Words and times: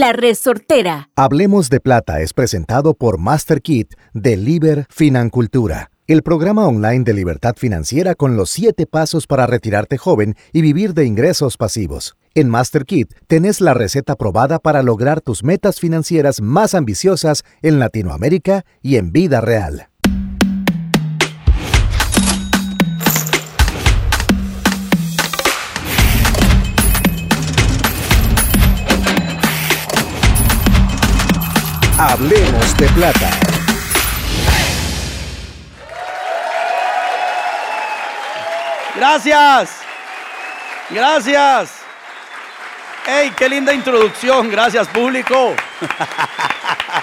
La 0.00 0.14
Resortera. 0.14 1.10
Hablemos 1.14 1.68
de 1.68 1.78
Plata 1.78 2.22
es 2.22 2.32
presentado 2.32 2.94
por 2.94 3.18
MasterKit 3.18 3.92
de 4.14 4.38
Liber 4.38 4.86
Financultura, 4.88 5.90
el 6.06 6.22
programa 6.22 6.66
online 6.66 7.04
de 7.04 7.12
libertad 7.12 7.54
financiera 7.58 8.14
con 8.14 8.34
los 8.34 8.48
siete 8.48 8.86
pasos 8.86 9.26
para 9.26 9.46
retirarte 9.46 9.98
joven 9.98 10.36
y 10.54 10.62
vivir 10.62 10.94
de 10.94 11.04
ingresos 11.04 11.58
pasivos. 11.58 12.16
En 12.34 12.48
MasterKit 12.48 13.12
tenés 13.26 13.60
la 13.60 13.74
receta 13.74 14.16
probada 14.16 14.58
para 14.58 14.82
lograr 14.82 15.20
tus 15.20 15.44
metas 15.44 15.78
financieras 15.78 16.40
más 16.40 16.74
ambiciosas 16.74 17.42
en 17.60 17.78
Latinoamérica 17.78 18.64
y 18.80 18.96
en 18.96 19.12
vida 19.12 19.42
real. 19.42 19.89
Hablemos 32.02 32.76
de 32.78 32.88
plata. 32.88 33.30
Gracias. 38.96 39.70
Gracias. 40.88 41.72
¡Ey, 43.06 43.30
qué 43.32 43.50
linda 43.50 43.74
introducción! 43.74 44.50
Gracias, 44.50 44.88
público. 44.88 45.54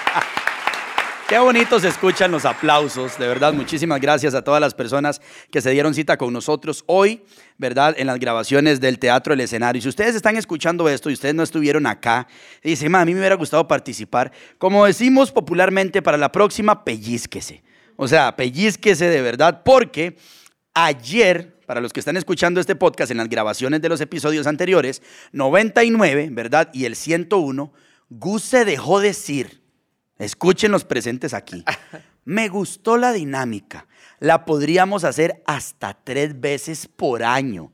Qué 1.28 1.38
bonitos 1.40 1.82
se 1.82 1.90
escuchan 1.90 2.32
los 2.32 2.46
aplausos, 2.46 3.20
de 3.20 3.28
verdad. 3.28 3.52
Muchísimas 3.52 4.00
gracias 4.00 4.34
a 4.34 4.46
todas 4.46 4.62
las 4.62 4.74
personas 4.74 5.20
que 5.52 5.60
se 5.60 5.72
dieron 5.72 5.94
cita 5.94 6.16
con 6.16 6.32
nosotros 6.32 6.86
hoy, 6.88 7.22
¿verdad? 7.58 7.96
En 7.98 8.08
las 8.08 8.18
grabaciones 8.18 8.80
del 8.80 8.98
Teatro 8.98 9.34
del 9.34 9.42
Escenario. 9.42 9.82
Si 9.82 9.90
ustedes 9.90 10.16
están 10.16 10.38
escuchando 10.38 10.88
esto 10.88 11.10
y 11.10 11.14
ustedes 11.14 11.36
no 11.36 11.44
estuvieron 11.44 11.86
acá, 11.86 12.30
y 12.64 12.70
dicen, 12.70 12.96
a 12.96 13.04
mí 13.04 13.14
me 13.14 13.20
hubiera 13.20 13.36
gustado 13.36 13.68
participar, 13.68 14.32
como 14.58 14.86
decimos 14.86 15.34
popularmente, 15.34 16.02
para 16.02 16.18
la 16.18 16.32
próxima, 16.32 16.86
pellizquese. 16.86 17.62
O 17.98 18.08
sea, 18.08 18.38
pellizquese 18.38 19.10
de 19.10 19.22
verdad, 19.22 19.64
porque 19.66 20.16
ayer, 20.74 21.60
para 21.66 21.82
los 21.82 21.92
que 21.92 22.00
están 22.00 22.16
escuchando 22.16 22.62
este 22.62 22.78
podcast 22.78 23.12
en 23.12 23.18
las 23.18 23.28
grabaciones 23.28 23.82
de 23.82 23.90
los 23.90 24.00
episodios 24.00 24.48
anteriores, 24.48 25.02
99, 25.34 26.30
¿verdad? 26.32 26.70
Y 26.72 26.86
el 26.86 26.96
101, 26.96 27.74
Gus 28.12 28.44
se 28.44 28.64
dejó 28.64 29.02
decir 29.02 29.67
Escuchen 30.20 30.72
los 30.72 30.84
presentes 30.84 31.34
aquí. 31.34 31.64
Me 32.26 32.50
gustó 32.50 32.98
la 32.98 33.14
dinámica. 33.14 33.88
La 34.20 34.46
podríamos 34.46 35.04
hacer 35.04 35.44
hasta 35.46 35.98
tres 36.04 36.40
veces 36.40 36.88
por 36.88 37.24
año. 37.24 37.72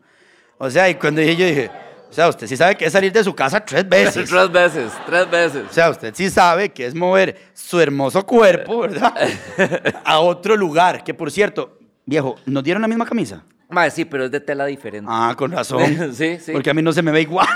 O 0.57 0.69
sea, 0.69 0.89
y 0.89 0.95
cuando 0.95 1.21
yo 1.21 1.45
dije, 1.45 1.71
o 2.13 2.13
sea, 2.13 2.29
usted 2.29 2.45
sí 2.45 2.55
sabe 2.55 2.75
que 2.75 2.85
es 2.85 2.93
salir 2.93 3.11
de 3.11 3.23
su 3.23 3.33
casa 3.33 3.65
tres 3.65 3.89
veces. 3.89 4.29
tres 4.29 4.51
veces, 4.51 4.91
tres 5.05 5.31
veces. 5.31 5.63
O 5.69 5.73
sea, 5.73 5.89
usted 5.89 6.13
sí 6.13 6.29
sabe 6.29 6.69
que 6.69 6.85
es 6.85 6.93
mover 6.93 7.49
su 7.53 7.79
hermoso 7.79 8.23
cuerpo, 8.25 8.81
¿verdad? 8.81 9.13
A 10.05 10.19
otro 10.19 10.55
lugar. 10.55 11.03
Que 11.03 11.13
por 11.13 11.31
cierto, 11.31 11.79
viejo, 12.05 12.35
¿nos 12.45 12.63
dieron 12.63 12.81
la 12.81 12.87
misma 12.87 13.05
camisa? 13.05 13.43
Madre, 13.69 13.89
sí, 13.89 14.05
pero 14.05 14.25
es 14.25 14.31
de 14.31 14.39
tela 14.39 14.65
diferente. 14.65 15.09
Ah, 15.11 15.33
con 15.35 15.51
razón. 15.51 16.13
sí, 16.13 16.37
sí. 16.39 16.51
Porque 16.51 16.69
a 16.69 16.73
mí 16.75 16.83
no 16.83 16.93
se 16.93 17.01
me 17.01 17.11
ve 17.11 17.21
igual. 17.21 17.47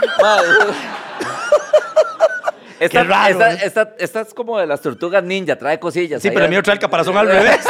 Esta, 2.79 3.01
Qué 3.01 3.07
raro, 3.07 3.31
esta, 3.31 3.53
¿eh? 3.53 3.59
esta- 3.63 3.95
esta 3.97 4.21
es 4.21 4.33
como 4.33 4.59
de 4.59 4.67
las 4.67 4.81
tortugas 4.81 5.23
ninja, 5.23 5.55
trae 5.55 5.79
cosillas. 5.79 6.21
Sí, 6.21 6.29
pero 6.29 6.41
el 6.41 6.45
hay- 6.45 6.49
mío 6.51 6.63
trae 6.63 6.75
el 6.75 6.79
caparazón 6.79 7.17
al 7.17 7.27
revés. 7.27 7.59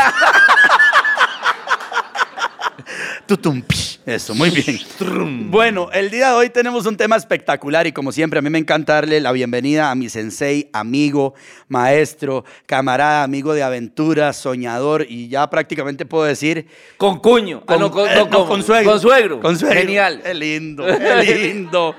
Eso, 4.06 4.34
muy 4.36 4.50
bien. 4.50 4.80
Bueno, 5.52 5.90
el 5.92 6.10
día 6.10 6.30
de 6.30 6.34
hoy 6.36 6.50
tenemos 6.50 6.86
un 6.86 6.96
tema 6.96 7.16
espectacular 7.18 7.86
y 7.88 7.92
como 7.92 8.12
siempre 8.12 8.40
a 8.40 8.42
mí 8.42 8.50
me 8.50 8.58
encanta 8.58 8.94
darle 8.94 9.20
la 9.20 9.32
bienvenida 9.34 9.92
a 9.92 9.96
mi 9.96 10.08
sensei, 10.10 10.70
amigo, 10.74 11.34
maestro, 11.68 12.46
camarada, 12.66 13.24
amigo 13.24 13.54
de 13.54 13.64
aventuras, 13.64 14.38
soñador 14.38 15.06
y 15.10 15.28
ya 15.30 15.50
prácticamente 15.50 16.06
puedo 16.06 16.24
decir... 16.24 16.68
Con 16.98 17.20
cuño. 17.20 17.64
Ah, 17.68 17.76
no, 17.78 17.92
con, 17.92 18.08
eh, 18.08 18.12
no, 18.16 18.26
no, 18.26 18.30
con- 18.30 18.48
con 18.48 18.64
suegro. 18.64 18.92
Con 18.92 19.00
suegro. 19.02 19.40
Con 19.42 19.58
suegro. 19.60 19.80
Genial. 19.80 20.22
Qué 20.24 20.34
lindo, 20.34 20.86
qué 20.86 21.24
lindo. 21.54 21.96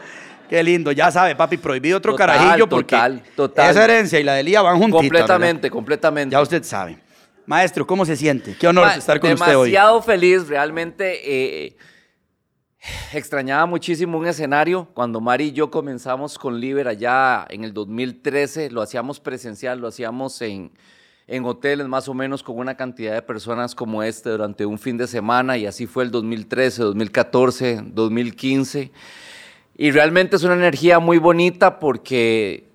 Qué 0.49 0.63
lindo. 0.63 0.93
Ya 0.93 1.11
sabe, 1.11 1.37
papi, 1.37 1.57
prohibido 1.59 1.99
otro 1.99 2.13
Total, 2.13 2.27
carajillo 2.29 2.69
porque 2.69 2.97
total, 2.97 3.23
total. 3.37 3.71
esa 3.71 3.85
herencia 3.85 4.19
y 4.19 4.23
la 4.25 4.35
de 4.35 4.43
Lía 4.43 4.63
van 4.63 4.79
juntitas. 4.79 5.01
¿verdad? 5.03 5.19
completamente, 5.21 5.71
completamente. 5.71 6.33
Ya 6.33 6.41
usted 6.41 6.63
sabe. 6.65 6.99
Maestro, 7.47 7.87
¿cómo 7.87 8.05
se 8.05 8.17
siente? 8.17 8.57
Qué 8.59 8.67
honor 8.69 8.87
Ma, 8.87 8.95
estar 8.95 9.19
con 9.21 9.33
usted 9.33 9.57
hoy. 9.57 9.71
Demasiado 9.71 10.03
feliz, 10.03 10.49
realmente. 10.49 11.21
eh, 11.67 11.77
extrañaba 13.13 13.67
muchísimo 13.67 14.19
un 14.19 14.27
escenario. 14.27 14.89
Cuando 14.95 15.21
Mari 15.21 15.47
y 15.47 15.53
yo 15.53 15.71
comenzamos 15.71 16.39
con 16.39 16.61
Liber 16.61 16.89
allá 16.89 17.47
en 17.51 17.65
el 17.65 17.73
2013, 17.73 18.71
lo 18.71 18.83
hacíamos 18.83 19.21
presencial, 19.21 19.81
lo 19.81 19.89
hacíamos 19.89 20.41
en, 20.43 20.73
en 21.27 21.45
hoteles 21.45 21.87
más 21.89 22.09
o 22.09 22.15
menos 22.15 22.43
con 22.43 22.57
una 22.59 22.77
cantidad 22.77 23.15
de 23.15 23.23
personas 23.23 23.75
como 23.75 24.03
este 24.03 24.31
durante 24.31 24.65
un 24.67 24.79
fin 24.79 24.97
de 24.97 25.07
semana 25.07 25.57
y 25.59 25.67
así 25.67 25.87
fue 25.87 26.05
el 26.05 26.11
2013, 26.11 26.83
2014, 26.83 27.81
2015. 27.85 28.93
Y 29.81 29.93
realmente 29.93 30.35
es 30.35 30.43
una 30.43 30.55
energía 30.55 30.99
muy 30.99 31.19
bonita 31.19 31.79
porque 31.79 32.69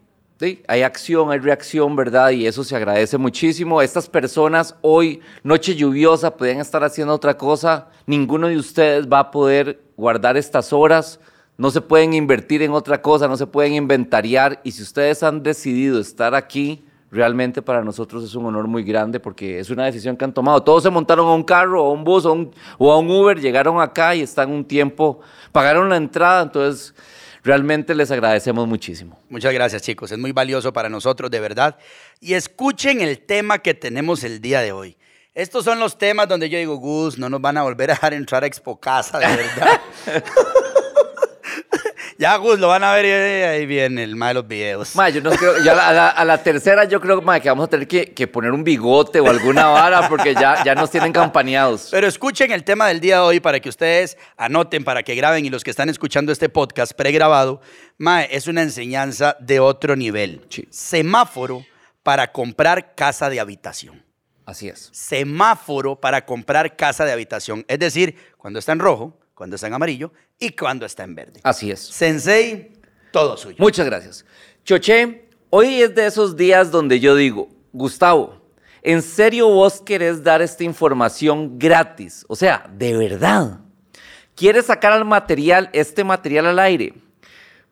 hay 0.67 0.83
acción, 0.83 1.31
hay 1.31 1.39
reacción, 1.39 1.97
¿verdad? 1.97 2.29
Y 2.31 2.47
eso 2.47 2.63
se 2.63 2.77
agradece 2.77 3.17
muchísimo. 3.17 3.81
Estas 3.81 4.07
personas 4.07 4.75
hoy, 4.79 5.19
noche 5.43 5.75
lluviosa, 5.75 6.37
podían 6.37 6.61
estar 6.61 6.81
haciendo 6.81 7.13
otra 7.13 7.37
cosa. 7.37 7.89
Ninguno 8.05 8.47
de 8.47 8.55
ustedes 8.55 9.05
va 9.05 9.19
a 9.19 9.31
poder 9.31 9.81
guardar 9.97 10.37
estas 10.37 10.71
horas. 10.71 11.19
No 11.57 11.71
se 11.71 11.81
pueden 11.81 12.13
invertir 12.13 12.61
en 12.61 12.71
otra 12.71 13.01
cosa, 13.01 13.27
no 13.27 13.35
se 13.35 13.47
pueden 13.47 13.73
inventariar. 13.73 14.61
Y 14.63 14.71
si 14.71 14.81
ustedes 14.81 15.23
han 15.23 15.43
decidido 15.43 15.99
estar 15.99 16.33
aquí, 16.33 16.85
realmente 17.13 17.61
para 17.61 17.83
nosotros 17.83 18.23
es 18.23 18.33
un 18.35 18.45
honor 18.47 18.67
muy 18.67 18.83
grande 18.83 19.19
porque 19.19 19.59
es 19.59 19.69
una 19.69 19.85
decisión 19.85 20.17
que 20.17 20.25
han 20.25 20.33
tomado. 20.33 20.63
Todos 20.63 20.83
se 20.83 20.89
montaron 20.89 21.27
a 21.27 21.33
un 21.33 21.43
carro, 21.43 21.85
a 21.85 21.91
un 21.91 22.03
bus 22.03 22.25
o, 22.25 22.29
a 22.29 22.31
un- 22.33 22.51
o 22.77 22.91
a 22.91 22.97
un 22.97 23.09
Uber, 23.09 23.39
llegaron 23.39 23.79
acá 23.79 24.15
y 24.15 24.21
están 24.21 24.51
un 24.51 24.65
tiempo, 24.65 25.19
pagaron 25.51 25.89
la 25.89 25.97
entrada, 25.97 26.41
entonces 26.43 26.93
realmente 27.43 27.93
les 27.93 28.09
agradecemos 28.09 28.67
muchísimo. 28.67 29.19
Muchas 29.29 29.53
gracias, 29.53 29.81
chicos. 29.83 30.11
Es 30.11 30.17
muy 30.17 30.31
valioso 30.31 30.73
para 30.73 30.89
nosotros, 30.89 31.29
de 31.29 31.39
verdad. 31.39 31.77
Y 32.19 32.33
escuchen 32.33 33.01
el 33.01 33.19
tema 33.19 33.59
que 33.59 33.73
tenemos 33.75 34.23
el 34.23 34.41
día 34.41 34.61
de 34.61 34.71
hoy. 34.71 34.97
Estos 35.35 35.65
son 35.65 35.79
los 35.79 35.97
temas 35.97 36.27
donde 36.27 36.47
yo 36.49 36.57
digo, 36.57 36.75
Gus, 36.77 37.17
no 37.17 37.29
nos 37.29 37.41
van 37.41 37.57
a 37.57 37.63
volver 37.63 37.89
a 37.91 37.93
dejar 37.93 38.13
entrar 38.13 38.43
a 38.43 38.47
Expo 38.47 38.79
Casa, 38.79 39.19
de 39.19 39.25
verdad. 39.27 39.81
ya, 42.17 42.35
Gus, 42.37 42.59
lo 42.59 42.67
van 42.67 42.83
a 42.83 42.93
ver 42.93 43.05
y 43.05 43.09
ahí 43.43 43.65
viene 43.65 44.03
el 44.03 44.15
mal 44.15 44.29
de 44.29 44.33
los 44.35 44.47
videos. 44.47 44.95
Ma, 44.95 45.09
yo 45.09 45.21
no 45.21 45.31
creo, 45.31 45.63
yo 45.63 45.71
a, 45.71 45.75
la, 45.75 45.87
a 45.89 45.93
la- 45.93 46.09
a 46.09 46.25
la 46.25 46.43
tercera 46.43 46.83
yo 46.85 46.99
creo 47.01 47.21
ma, 47.21 47.39
que 47.39 47.49
vamos 47.49 47.65
a 47.65 47.69
tener 47.69 47.87
que, 47.87 48.13
que 48.13 48.27
poner 48.27 48.51
un 48.51 48.63
bigote 48.63 49.19
o 49.19 49.27
alguna 49.29 49.67
vara 49.67 50.07
porque 50.09 50.33
ya, 50.33 50.63
ya 50.63 50.75
nos 50.75 50.89
tienen 50.91 51.11
campaneados. 51.13 51.89
Pero 51.91 52.07
escuchen 52.07 52.51
el 52.51 52.63
tema 52.63 52.87
del 52.87 52.99
día 52.99 53.15
de 53.15 53.21
hoy 53.21 53.39
para 53.39 53.59
que 53.59 53.69
ustedes 53.69 54.17
anoten, 54.37 54.83
para 54.83 55.03
que 55.03 55.15
graben 55.15 55.45
y 55.45 55.49
los 55.49 55.63
que 55.63 55.71
están 55.71 55.89
escuchando 55.89 56.31
este 56.31 56.49
podcast 56.49 56.93
pregrabado, 56.93 57.61
Mae, 57.97 58.27
es 58.31 58.47
una 58.47 58.61
enseñanza 58.61 59.37
de 59.39 59.59
otro 59.59 59.95
nivel. 59.95 60.45
Sí. 60.49 60.67
Semáforo 60.71 61.65
para 62.03 62.31
comprar 62.31 62.95
casa 62.95 63.29
de 63.29 63.39
habitación. 63.39 64.03
Así 64.45 64.67
es. 64.67 64.89
Semáforo 64.91 65.95
para 66.01 66.25
comprar 66.25 66.75
casa 66.75 67.05
de 67.05 67.11
habitación. 67.13 67.63
Es 67.67 67.79
decir, 67.79 68.15
cuando 68.37 68.59
está 68.59 68.73
en 68.73 68.79
rojo, 68.79 69.17
cuando 69.33 69.55
está 69.55 69.67
en 69.67 69.73
amarillo 69.73 70.11
y 70.39 70.51
cuando 70.51 70.85
está 70.85 71.03
en 71.03 71.15
verde. 71.15 71.39
Así 71.43 71.71
es. 71.71 71.79
Sensei, 71.79 72.73
todo 73.11 73.37
suyo. 73.37 73.57
Muchas 73.59 73.85
gracias. 73.85 74.25
Choché, 74.63 75.29
hoy 75.49 75.81
es 75.81 75.93
de 75.95 76.05
esos 76.05 76.35
días 76.35 76.71
donde 76.71 76.99
yo 76.99 77.15
digo, 77.15 77.49
Gustavo, 77.71 78.41
¿en 78.81 79.01
serio 79.01 79.49
vos 79.49 79.81
querés 79.81 80.23
dar 80.23 80.41
esta 80.41 80.63
información 80.63 81.57
gratis? 81.59 82.25
O 82.27 82.35
sea, 82.35 82.69
de 82.73 82.95
verdad. 82.97 83.59
¿Quieres 84.35 84.65
sacar 84.65 84.93
al 84.93 85.05
material, 85.05 85.69
este 85.73 86.03
material 86.03 86.47
al 86.47 86.59
aire? 86.59 86.93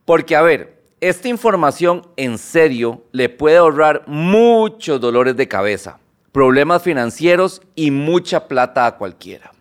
Porque, 0.06 0.36
a 0.36 0.42
ver, 0.42 0.82
esta 1.00 1.28
información 1.28 2.08
en 2.16 2.38
serio 2.38 3.04
le 3.12 3.30
puede 3.30 3.58
ahorrar 3.58 4.04
muchos 4.06 5.02
dolores 5.02 5.36
de 5.36 5.48
cabeza, 5.48 6.00
problemas 6.32 6.84
financieros 6.84 7.62
y 7.74 7.90
mucha 7.90 8.48
plata 8.48 8.86
a 8.86 8.98
cualquiera. 8.98 9.52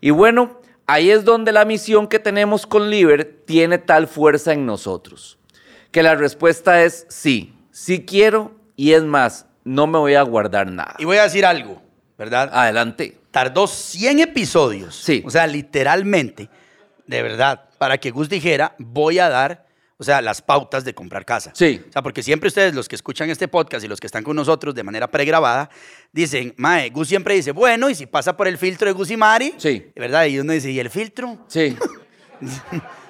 Y 0.00 0.10
bueno, 0.10 0.60
Ahí 0.86 1.10
es 1.10 1.24
donde 1.24 1.50
la 1.52 1.64
misión 1.64 2.06
que 2.06 2.18
tenemos 2.18 2.66
con 2.66 2.90
Liber 2.90 3.42
tiene 3.44 3.78
tal 3.78 4.06
fuerza 4.06 4.52
en 4.52 4.66
nosotros. 4.66 5.38
Que 5.90 6.02
la 6.02 6.14
respuesta 6.14 6.82
es 6.82 7.06
sí, 7.08 7.54
sí 7.72 8.04
quiero 8.04 8.52
y 8.76 8.92
es 8.92 9.02
más, 9.02 9.46
no 9.64 9.88
me 9.88 9.98
voy 9.98 10.14
a 10.14 10.22
guardar 10.22 10.70
nada. 10.70 10.94
Y 10.98 11.04
voy 11.04 11.16
a 11.16 11.24
decir 11.24 11.44
algo, 11.44 11.82
¿verdad? 12.16 12.50
Adelante. 12.52 13.18
Tardó 13.32 13.66
100 13.66 14.20
episodios. 14.20 14.94
Sí. 14.94 15.22
O 15.26 15.30
sea, 15.30 15.46
literalmente, 15.46 16.48
de 17.06 17.22
verdad, 17.22 17.68
para 17.78 17.98
que 17.98 18.10
Gus 18.10 18.28
dijera, 18.28 18.74
voy 18.78 19.18
a 19.18 19.28
dar, 19.28 19.65
o 19.98 20.04
sea, 20.04 20.20
las 20.20 20.42
pautas 20.42 20.84
de 20.84 20.94
comprar 20.94 21.24
casa. 21.24 21.52
Sí. 21.54 21.82
O 21.88 21.92
sea, 21.92 22.02
porque 22.02 22.22
siempre 22.22 22.48
ustedes, 22.48 22.74
los 22.74 22.88
que 22.88 22.96
escuchan 22.96 23.30
este 23.30 23.48
podcast 23.48 23.84
y 23.84 23.88
los 23.88 23.98
que 24.00 24.06
están 24.06 24.22
con 24.24 24.36
nosotros 24.36 24.74
de 24.74 24.82
manera 24.82 25.10
pregrabada, 25.10 25.70
dicen, 26.12 26.52
Mae, 26.56 26.90
Gus 26.90 27.08
siempre 27.08 27.34
dice, 27.34 27.52
bueno, 27.52 27.88
y 27.88 27.94
si 27.94 28.06
pasa 28.06 28.36
por 28.36 28.46
el 28.48 28.58
filtro 28.58 28.86
de 28.88 28.92
Gus 28.92 29.10
y 29.10 29.16
Mari, 29.16 29.54
Sí. 29.56 29.86
¿verdad? 29.96 30.26
Y 30.26 30.38
uno 30.38 30.52
dice, 30.52 30.70
¿y 30.70 30.78
el 30.80 30.90
filtro? 30.90 31.38
Sí. 31.48 31.76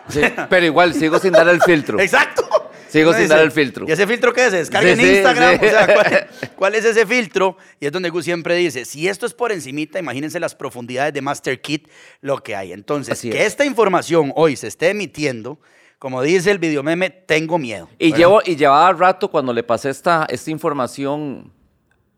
Sí, 0.08 0.20
Pero 0.48 0.64
igual 0.66 0.94
sigo 0.94 1.18
sin 1.18 1.32
dar 1.32 1.48
el 1.48 1.60
filtro. 1.60 1.98
Exacto. 1.98 2.44
Sigo 2.88 3.10
Uno 3.10 3.18
sin 3.18 3.26
dar 3.28 3.40
el 3.40 3.50
filtro. 3.50 3.84
¿Y 3.88 3.90
ese 3.90 4.06
filtro 4.06 4.32
qué 4.32 4.44
es? 4.46 4.52
¿Se 4.52 4.58
descarga 4.58 4.94
Sí, 4.94 5.00
en 5.02 5.14
Instagram? 5.16 5.58
sí. 5.58 5.66
O 5.66 5.68
sea, 5.68 5.86
¿cuál, 5.92 6.28
cuál 6.56 6.74
es 6.76 6.84
ese 6.84 7.04
filtro? 7.04 7.56
Y 7.80 7.86
es 7.86 7.92
donde 7.92 8.10
Gus 8.10 8.24
siempre 8.24 8.54
dice, 8.54 8.84
si 8.84 9.08
esto 9.08 9.26
es 9.26 9.34
por 9.34 9.50
encimita, 9.50 9.98
imagínense 9.98 10.38
las 10.38 10.54
profundidades 10.54 11.12
de 11.12 11.22
Master 11.22 11.60
Kit, 11.60 11.88
lo 12.20 12.40
que 12.44 12.54
hay. 12.54 12.72
Entonces, 12.72 13.14
Así 13.14 13.30
que 13.30 13.40
es. 13.40 13.48
esta 13.48 13.64
información 13.64 14.32
hoy 14.36 14.54
se 14.54 14.68
esté 14.68 14.90
emitiendo, 14.90 15.58
como 15.98 16.22
dice 16.22 16.50
el 16.50 16.58
videomeme, 16.58 17.10
tengo 17.10 17.58
miedo. 17.58 17.88
Y, 17.98 18.14
y 18.14 18.56
llevaba 18.56 18.92
rato 18.92 19.30
cuando 19.30 19.52
le 19.52 19.62
pasé 19.62 19.90
esta, 19.90 20.26
esta 20.28 20.50
información 20.50 21.52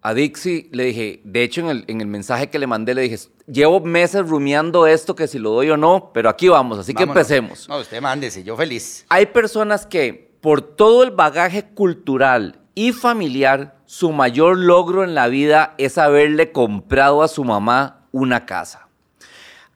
a 0.03 0.15
Dixie, 0.15 0.69
le 0.73 0.85
dije, 0.85 1.21
de 1.25 1.43
hecho 1.43 1.61
en 1.61 1.69
el, 1.69 1.85
en 1.87 2.01
el 2.01 2.07
mensaje 2.07 2.49
que 2.49 2.59
le 2.59 2.67
mandé, 2.67 2.95
le 2.95 3.03
dije, 3.03 3.19
llevo 3.47 3.81
meses 3.81 4.29
rumiando 4.29 4.87
esto, 4.87 5.15
que 5.15 5.27
si 5.27 5.39
lo 5.39 5.51
doy 5.51 5.71
o 5.71 5.77
no, 5.77 6.11
pero 6.13 6.29
aquí 6.29 6.49
vamos, 6.49 6.79
así 6.79 6.95
que 6.95 7.03
empecemos. 7.03 7.69
No, 7.69 7.79
usted 7.79 8.01
mándese, 8.01 8.43
yo 8.45 8.57
feliz. 8.57 9.05
Hay 9.09 9.27
personas 9.27 9.87
que, 9.87 10.33
por 10.41 10.61
todo 10.63 11.03
el 11.03 11.11
bagaje 11.11 11.65
cultural 11.65 12.61
y 12.75 12.93
familiar, 12.93 13.77
su 13.87 14.13
mayor 14.13 14.57
logro 14.57 15.03
en 15.03 15.15
la 15.15 15.29
vida 15.29 15.75
es 15.79 15.99
haberle 15.99 16.53
comprado 16.53 17.23
a 17.23 17.29
su 17.29 17.45
mamá 17.45 18.07
una 18.13 18.47
casa. 18.47 18.89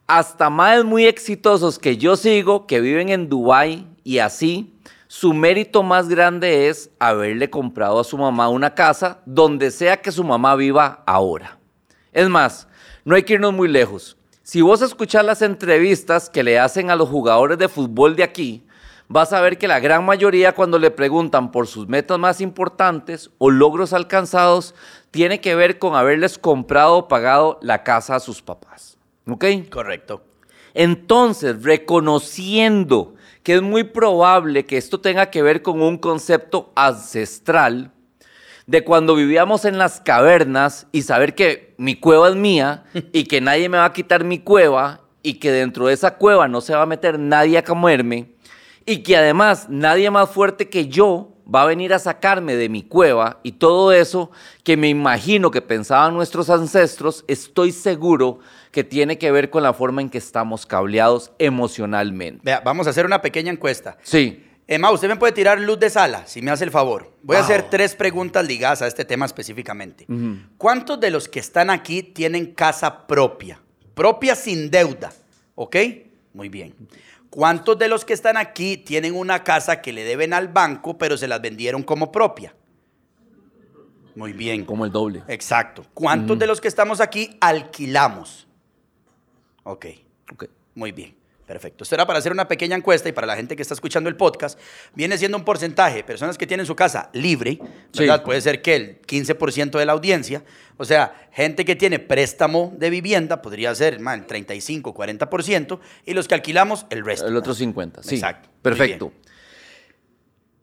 Hasta 0.06 0.50
más 0.50 0.84
muy 0.84 1.06
exitosos 1.06 1.78
que 1.78 1.96
yo 1.96 2.16
sigo, 2.16 2.66
que 2.66 2.80
viven 2.80 3.08
en 3.08 3.28
Dubái 3.28 3.86
y 4.04 4.18
así, 4.18 4.74
su 5.08 5.34
mérito 5.34 5.82
más 5.82 6.08
grande 6.08 6.68
es 6.68 6.90
haberle 6.98 7.50
comprado 7.50 8.00
a 8.00 8.04
su 8.04 8.16
mamá 8.16 8.48
una 8.48 8.74
casa 8.74 9.20
donde 9.26 9.70
sea 9.70 10.00
que 10.00 10.10
su 10.10 10.24
mamá 10.24 10.56
viva 10.56 11.02
ahora. 11.06 11.58
Es 12.12 12.28
más, 12.28 12.66
no 13.04 13.14
hay 13.14 13.22
que 13.22 13.34
irnos 13.34 13.52
muy 13.52 13.68
lejos. 13.68 14.16
Si 14.42 14.60
vos 14.60 14.82
escuchás 14.82 15.24
las 15.24 15.42
entrevistas 15.42 16.28
que 16.30 16.42
le 16.42 16.58
hacen 16.58 16.90
a 16.90 16.96
los 16.96 17.08
jugadores 17.08 17.58
de 17.58 17.68
fútbol 17.68 18.16
de 18.16 18.22
aquí, 18.22 18.66
vas 19.08 19.32
a 19.32 19.40
ver 19.40 19.58
que 19.58 19.68
la 19.68 19.80
gran 19.80 20.04
mayoría 20.04 20.54
cuando 20.54 20.78
le 20.78 20.90
preguntan 20.90 21.52
por 21.52 21.66
sus 21.66 21.86
metas 21.88 22.18
más 22.18 22.40
importantes 22.40 23.30
o 23.38 23.50
logros 23.50 23.92
alcanzados, 23.92 24.74
tiene 25.10 25.40
que 25.40 25.54
ver 25.54 25.78
con 25.78 25.94
haberles 25.94 26.38
comprado 26.38 26.96
o 26.96 27.08
pagado 27.08 27.58
la 27.62 27.82
casa 27.82 28.16
a 28.16 28.20
sus 28.20 28.40
papás. 28.40 28.96
¿Ok? 29.28 29.44
Correcto. 29.70 30.24
Entonces, 30.74 31.62
reconociendo 31.62 33.14
que 33.42 33.54
es 33.54 33.62
muy 33.62 33.84
probable 33.84 34.64
que 34.64 34.76
esto 34.76 35.00
tenga 35.00 35.26
que 35.30 35.42
ver 35.42 35.62
con 35.62 35.82
un 35.82 35.98
concepto 35.98 36.72
ancestral 36.74 37.90
de 38.66 38.84
cuando 38.84 39.14
vivíamos 39.16 39.64
en 39.64 39.78
las 39.78 40.00
cavernas 40.00 40.86
y 40.92 41.02
saber 41.02 41.34
que 41.34 41.74
mi 41.78 41.96
cueva 41.96 42.28
es 42.28 42.36
mía 42.36 42.84
y 43.12 43.24
que 43.24 43.40
nadie 43.40 43.68
me 43.68 43.78
va 43.78 43.86
a 43.86 43.92
quitar 43.92 44.24
mi 44.24 44.38
cueva 44.38 45.00
y 45.22 45.34
que 45.34 45.50
dentro 45.50 45.86
de 45.86 45.94
esa 45.94 46.16
cueva 46.16 46.48
no 46.48 46.60
se 46.60 46.74
va 46.74 46.82
a 46.82 46.86
meter 46.86 47.18
nadie 47.18 47.58
a 47.58 47.64
comerme 47.64 48.34
y 48.86 48.98
que 48.98 49.16
además 49.16 49.66
nadie 49.68 50.10
más 50.10 50.30
fuerte 50.30 50.68
que 50.68 50.88
yo 50.88 51.31
va 51.54 51.62
a 51.62 51.66
venir 51.66 51.92
a 51.92 51.98
sacarme 51.98 52.56
de 52.56 52.68
mi 52.68 52.82
cueva 52.82 53.40
y 53.42 53.52
todo 53.52 53.92
eso 53.92 54.30
que 54.64 54.76
me 54.76 54.88
imagino 54.88 55.50
que 55.50 55.60
pensaban 55.60 56.14
nuestros 56.14 56.50
ancestros, 56.50 57.24
estoy 57.28 57.72
seguro 57.72 58.38
que 58.70 58.84
tiene 58.84 59.18
que 59.18 59.30
ver 59.30 59.50
con 59.50 59.62
la 59.62 59.74
forma 59.74 60.00
en 60.00 60.10
que 60.10 60.18
estamos 60.18 60.64
cableados 60.66 61.32
emocionalmente. 61.38 62.40
Vea, 62.42 62.60
vamos 62.60 62.86
a 62.86 62.90
hacer 62.90 63.04
una 63.04 63.20
pequeña 63.20 63.52
encuesta. 63.52 63.98
Sí, 64.02 64.44
Emma, 64.66 64.90
usted 64.90 65.08
me 65.08 65.16
puede 65.16 65.32
tirar 65.32 65.60
luz 65.60 65.78
de 65.78 65.90
sala, 65.90 66.26
si 66.26 66.40
me 66.40 66.50
hace 66.50 66.64
el 66.64 66.70
favor. 66.70 67.12
Voy 67.22 67.36
a 67.36 67.40
hacer 67.40 67.68
tres 67.68 67.94
preguntas 67.94 68.46
ligadas 68.46 68.80
a 68.80 68.86
este 68.86 69.04
tema 69.04 69.26
específicamente. 69.26 70.06
¿Cuántos 70.56 70.98
de 71.00 71.10
los 71.10 71.28
que 71.28 71.40
están 71.40 71.68
aquí 71.68 72.02
tienen 72.02 72.54
casa 72.54 73.06
propia? 73.06 73.60
Propia 73.92 74.34
sin 74.34 74.70
deuda, 74.70 75.12
¿ok? 75.56 75.76
Muy 76.32 76.48
bien. 76.48 76.74
¿Cuántos 77.32 77.78
de 77.78 77.88
los 77.88 78.04
que 78.04 78.12
están 78.12 78.36
aquí 78.36 78.76
tienen 78.76 79.14
una 79.16 79.42
casa 79.42 79.80
que 79.80 79.90
le 79.90 80.04
deben 80.04 80.34
al 80.34 80.48
banco, 80.48 80.98
pero 80.98 81.16
se 81.16 81.26
las 81.26 81.40
vendieron 81.40 81.82
como 81.82 82.12
propia? 82.12 82.54
Muy 84.14 84.34
bien. 84.34 84.66
como 84.66 84.84
el 84.84 84.92
doble. 84.92 85.22
Exacto. 85.28 85.82
¿Cuántos 85.94 86.38
de 86.38 86.46
los 86.46 86.60
que 86.60 86.68
estamos 86.68 87.00
aquí 87.00 87.38
alquilamos? 87.40 88.46
Ok. 89.62 89.86
Ok. 90.30 90.44
Muy 90.74 90.92
bien, 90.92 91.16
perfecto. 91.52 91.84
Esto 91.84 91.94
era 91.94 92.06
para 92.06 92.18
hacer 92.18 92.32
una 92.32 92.48
pequeña 92.48 92.76
encuesta 92.76 93.10
y 93.10 93.12
para 93.12 93.26
la 93.26 93.36
gente 93.36 93.56
que 93.56 93.60
está 93.60 93.74
escuchando 93.74 94.08
el 94.08 94.16
podcast, 94.16 94.58
viene 94.94 95.18
siendo 95.18 95.36
un 95.36 95.44
porcentaje, 95.44 96.02
personas 96.02 96.38
que 96.38 96.46
tienen 96.46 96.64
su 96.64 96.74
casa 96.74 97.10
libre, 97.12 97.58
¿verdad? 97.94 98.20
Sí. 98.20 98.24
Puede 98.24 98.40
ser 98.40 98.62
que 98.62 98.74
el 98.74 99.02
15% 99.02 99.78
de 99.78 99.84
la 99.84 99.92
audiencia, 99.92 100.42
o 100.78 100.86
sea, 100.86 101.28
gente 101.30 101.66
que 101.66 101.76
tiene 101.76 101.98
préstamo 101.98 102.72
de 102.78 102.88
vivienda, 102.88 103.42
podría 103.42 103.74
ser 103.74 104.00
man, 104.00 104.20
el 104.20 104.26
35, 104.26 104.94
40%, 104.94 105.78
y 106.06 106.14
los 106.14 106.26
que 106.26 106.34
alquilamos, 106.34 106.86
el 106.88 107.04
resto. 107.04 107.26
El 107.26 107.36
otro 107.36 107.54
50, 107.54 108.02
sí. 108.02 108.14
Exacto. 108.14 108.48
Perfecto. 108.62 109.12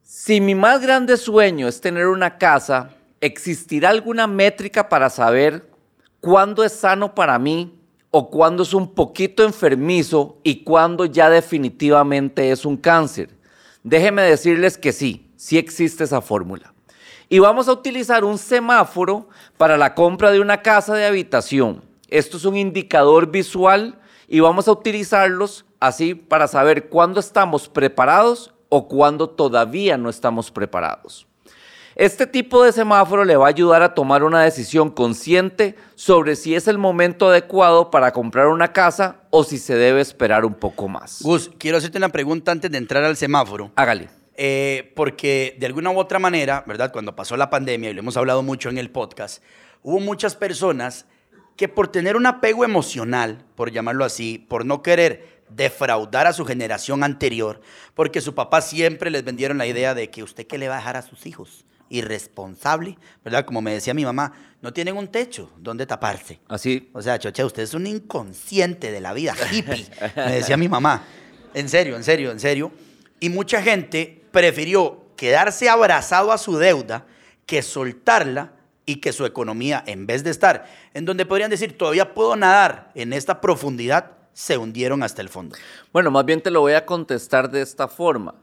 Si 0.02 0.42
mi 0.42 0.56
más 0.56 0.82
grande 0.82 1.18
sueño 1.18 1.68
es 1.68 1.82
tener 1.82 2.08
una 2.08 2.40
casa, 2.40 2.96
¿existirá 3.22 3.90
alguna 3.90 4.26
métrica 4.26 4.90
para 4.90 5.12
saber 5.12 5.70
cuándo 6.20 6.64
es 6.64 6.74
sano 6.74 7.14
para 7.14 7.38
mí 7.38 7.79
o 8.12 8.30
cuándo 8.30 8.64
es 8.64 8.74
un 8.74 8.94
poquito 8.94 9.44
enfermizo 9.44 10.38
y 10.44 10.64
cuándo 10.64 11.06
ya 11.06 11.30
definitivamente 11.30 12.52
es 12.52 12.66
un 12.66 12.78
cáncer? 12.78 13.30
Déjenme 13.84 14.24
decirles 14.24 14.78
que 14.78 14.92
sí, 14.92 15.32
sí 15.36 15.58
existe 15.58 16.04
esa 16.04 16.22
fórmula. 16.22 16.74
Y 17.30 17.40
vamos 17.40 17.68
a 17.68 17.74
utilizar 17.74 18.24
un 18.24 18.38
semáforo 18.38 19.30
para 19.58 19.78
la 19.78 19.94
compra 19.94 20.32
de 20.32 20.40
una 20.40 20.62
casa 20.62 20.96
de 20.96 21.06
habitación. 21.06 21.84
Esto 22.08 22.38
es 22.38 22.46
un 22.46 22.58
indicador 22.58 23.30
visual 23.30 24.00
y 24.28 24.40
vamos 24.40 24.68
a 24.68 24.72
utilizarlos 24.72 25.66
así 25.80 26.16
para 26.16 26.48
saber 26.48 26.90
cuándo 26.90 27.20
estamos 27.20 27.70
preparados 27.70 28.54
o 28.70 28.88
cuándo 28.88 29.30
todavía 29.30 29.98
no 29.98 30.10
estamos 30.10 30.52
preparados. 30.52 31.29
Este 32.00 32.26
tipo 32.26 32.64
de 32.64 32.72
semáforo 32.72 33.26
le 33.26 33.36
va 33.36 33.48
a 33.48 33.50
ayudar 33.50 33.82
a 33.82 33.94
tomar 33.94 34.24
una 34.24 34.42
decisión 34.42 34.90
consciente 34.90 35.76
sobre 35.96 36.38
si 36.38 36.56
es 36.56 36.70
el 36.70 36.78
momento 36.78 37.28
adecuado 37.28 37.92
para 37.92 38.14
comprar 38.14 38.48
una 38.48 38.72
casa 38.72 39.24
o 39.32 39.44
si 39.44 39.58
se 39.58 39.76
debe 39.76 40.00
esperar 40.00 40.46
un 40.46 40.54
poco 40.54 40.88
más. 40.88 41.22
Gus, 41.22 41.52
quiero 41.58 41.78
hacerte 41.78 41.98
una 41.98 42.08
pregunta 42.08 42.54
antes 42.54 42.72
de 42.72 42.78
entrar 42.78 43.04
al 43.04 43.18
semáforo. 43.18 43.74
Hágale. 43.76 44.08
Eh, 44.38 44.94
porque 44.96 45.58
de 45.60 45.66
alguna 45.66 45.92
u 45.92 46.00
otra 46.00 46.20
manera, 46.20 46.64
¿verdad? 46.66 46.94
Cuando 46.94 47.18
pasó 47.18 47.36
la 47.36 47.50
pandemia, 47.50 47.90
y 47.90 47.94
lo 47.94 48.00
hemos 48.00 48.16
hablado 48.16 48.44
mucho 48.44 48.70
en 48.70 48.78
el 48.78 48.92
podcast, 48.92 49.44
hubo 49.84 50.00
muchas 50.00 50.38
personas 50.38 51.06
que 51.58 51.68
por 51.68 51.90
tener 51.90 52.16
un 52.16 52.28
apego 52.28 52.64
emocional, 52.64 53.44
por 53.56 53.72
llamarlo 53.74 54.06
así, 54.06 54.38
por 54.38 54.66
no 54.66 54.82
querer 54.84 55.42
defraudar 55.50 56.28
a 56.28 56.32
su 56.34 56.46
generación 56.46 57.04
anterior, 57.04 57.60
porque 57.94 58.22
su 58.22 58.36
papá 58.36 58.62
siempre 58.62 59.10
les 59.10 59.26
vendieron 59.26 59.58
la 59.58 59.68
idea 59.68 59.94
de 59.94 60.10
que 60.10 60.24
usted 60.24 60.48
qué 60.48 60.58
le 60.58 60.70
va 60.70 60.76
a 60.76 60.78
dejar 60.78 60.96
a 60.96 61.02
sus 61.02 61.26
hijos, 61.26 61.66
irresponsable, 61.90 62.98
¿verdad? 63.24 63.46
Como 63.46 63.62
me 63.62 63.74
decía 63.74 63.94
mi 63.94 64.06
mamá, 64.06 64.34
no 64.62 64.74
tienen 64.74 64.98
un 64.98 65.08
techo 65.08 65.52
donde 65.58 65.86
taparse. 65.86 66.40
Así. 66.48 66.90
O 66.94 67.02
sea, 67.02 67.20
Choche, 67.20 67.44
usted 67.44 67.64
es 67.64 67.74
un 67.74 67.88
inconsciente 67.88 68.92
de 68.92 69.02
la 69.02 69.14
vida, 69.14 69.36
hippie, 69.52 69.88
me 70.16 70.34
decía 70.34 70.58
mi 70.58 70.68
mamá. 70.68 71.04
En 71.54 71.68
serio, 71.70 71.96
en 71.96 72.04
serio, 72.04 72.32
en 72.32 72.40
serio. 72.40 72.72
Y 73.20 73.30
mucha 73.30 73.62
gente 73.62 74.24
prefirió 74.32 75.06
quedarse 75.16 75.68
abrazado 75.68 76.32
a 76.32 76.38
su 76.38 76.58
deuda 76.58 77.06
que 77.46 77.62
soltarla 77.62 78.54
y 78.86 78.98
que 78.98 79.12
su 79.12 79.26
economía, 79.26 79.84
en 79.86 80.08
vez 80.08 80.24
de 80.24 80.32
estar 80.32 80.66
en 80.94 81.06
donde 81.06 81.26
podrían 81.26 81.50
decir, 81.50 81.78
todavía 81.78 82.14
puedo 82.14 82.36
nadar 82.36 82.92
en 82.96 83.14
esta 83.14 83.42
profundidad, 83.42 84.12
se 84.34 84.58
hundieron 84.58 85.04
hasta 85.04 85.22
el 85.22 85.30
fondo. 85.30 85.56
Bueno, 85.92 86.12
más 86.12 86.26
bien 86.26 86.42
te 86.42 86.52
lo 86.52 86.62
voy 86.62 86.74
a 86.74 86.86
contestar 86.86 87.52
de 87.52 87.62
esta 87.62 87.88
forma. 87.88 88.36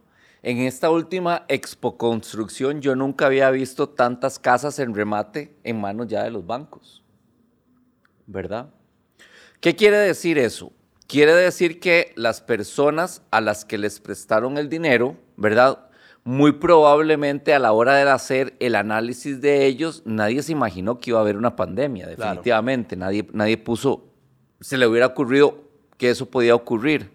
En 0.46 0.58
esta 0.58 0.90
última 0.90 1.44
expo 1.48 1.96
construcción 1.98 2.80
yo 2.80 2.94
nunca 2.94 3.26
había 3.26 3.50
visto 3.50 3.88
tantas 3.88 4.38
casas 4.38 4.78
en 4.78 4.94
remate 4.94 5.56
en 5.64 5.80
manos 5.80 6.06
ya 6.06 6.22
de 6.22 6.30
los 6.30 6.46
bancos. 6.46 7.02
¿Verdad? 8.28 8.68
¿Qué 9.58 9.74
quiere 9.74 9.96
decir 9.98 10.38
eso? 10.38 10.70
Quiere 11.08 11.34
decir 11.34 11.80
que 11.80 12.12
las 12.14 12.40
personas 12.42 13.22
a 13.32 13.40
las 13.40 13.64
que 13.64 13.76
les 13.76 13.98
prestaron 13.98 14.56
el 14.56 14.68
dinero, 14.68 15.16
¿verdad? 15.36 15.88
Muy 16.22 16.52
probablemente 16.52 17.52
a 17.52 17.58
la 17.58 17.72
hora 17.72 17.96
de 17.96 18.08
hacer 18.08 18.54
el 18.60 18.76
análisis 18.76 19.40
de 19.40 19.66
ellos, 19.66 20.02
nadie 20.04 20.44
se 20.44 20.52
imaginó 20.52 21.00
que 21.00 21.10
iba 21.10 21.18
a 21.18 21.22
haber 21.22 21.36
una 21.36 21.56
pandemia, 21.56 22.04
Claro. 22.14 22.20
definitivamente. 22.20 22.94
Nadie, 22.94 23.26
nadie 23.32 23.58
puso, 23.58 24.04
se 24.60 24.78
le 24.78 24.86
hubiera 24.86 25.06
ocurrido 25.06 25.58
que 25.98 26.08
eso 26.10 26.26
podía 26.26 26.54
ocurrir. 26.54 27.10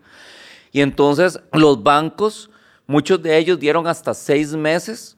Y 0.74 0.82
entonces 0.82 1.40
los 1.54 1.82
bancos, 1.82 2.51
muchos 2.92 3.24
de 3.24 3.38
ellos 3.38 3.58
dieron 3.58 3.88
hasta 3.88 4.14
seis 4.14 4.54
meses 4.54 5.18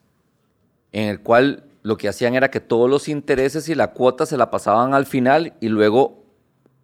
en 0.92 1.08
el 1.08 1.20
cual 1.20 1.64
lo 1.82 1.96
que 1.96 2.08
hacían 2.08 2.34
era 2.36 2.48
que 2.50 2.60
todos 2.60 2.88
los 2.88 3.08
intereses 3.08 3.68
y 3.68 3.74
la 3.74 3.88
cuota 3.88 4.26
se 4.26 4.36
la 4.36 4.48
pasaban 4.48 4.94
al 4.94 5.06
final 5.06 5.54
y 5.60 5.68
luego 5.68 6.24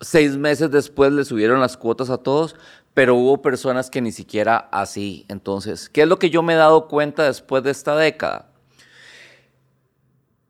seis 0.00 0.37
meses 0.37 0.70
después 0.73 1.12
le 1.12 1.25
subieron 1.25 1.61
las 1.61 1.76
cuotas 1.76 2.11
a 2.11 2.18
todos, 2.18 2.56
pero 2.92 3.14
hubo 3.14 3.40
personas 3.40 3.88
que 3.88 4.00
ni 4.00 4.11
siquiera 4.11 4.68
así. 4.73 5.26
Entonces, 5.28 5.88
¿qué 5.88 6.02
es 6.02 6.09
lo 6.09 6.18
que 6.18 6.28
yo 6.28 6.42
me 6.42 6.54
he 6.54 6.56
dado 6.56 6.88
cuenta 6.88 7.23
después 7.23 7.62
de 7.62 7.70
esta 7.70 7.94
década? 7.94 8.50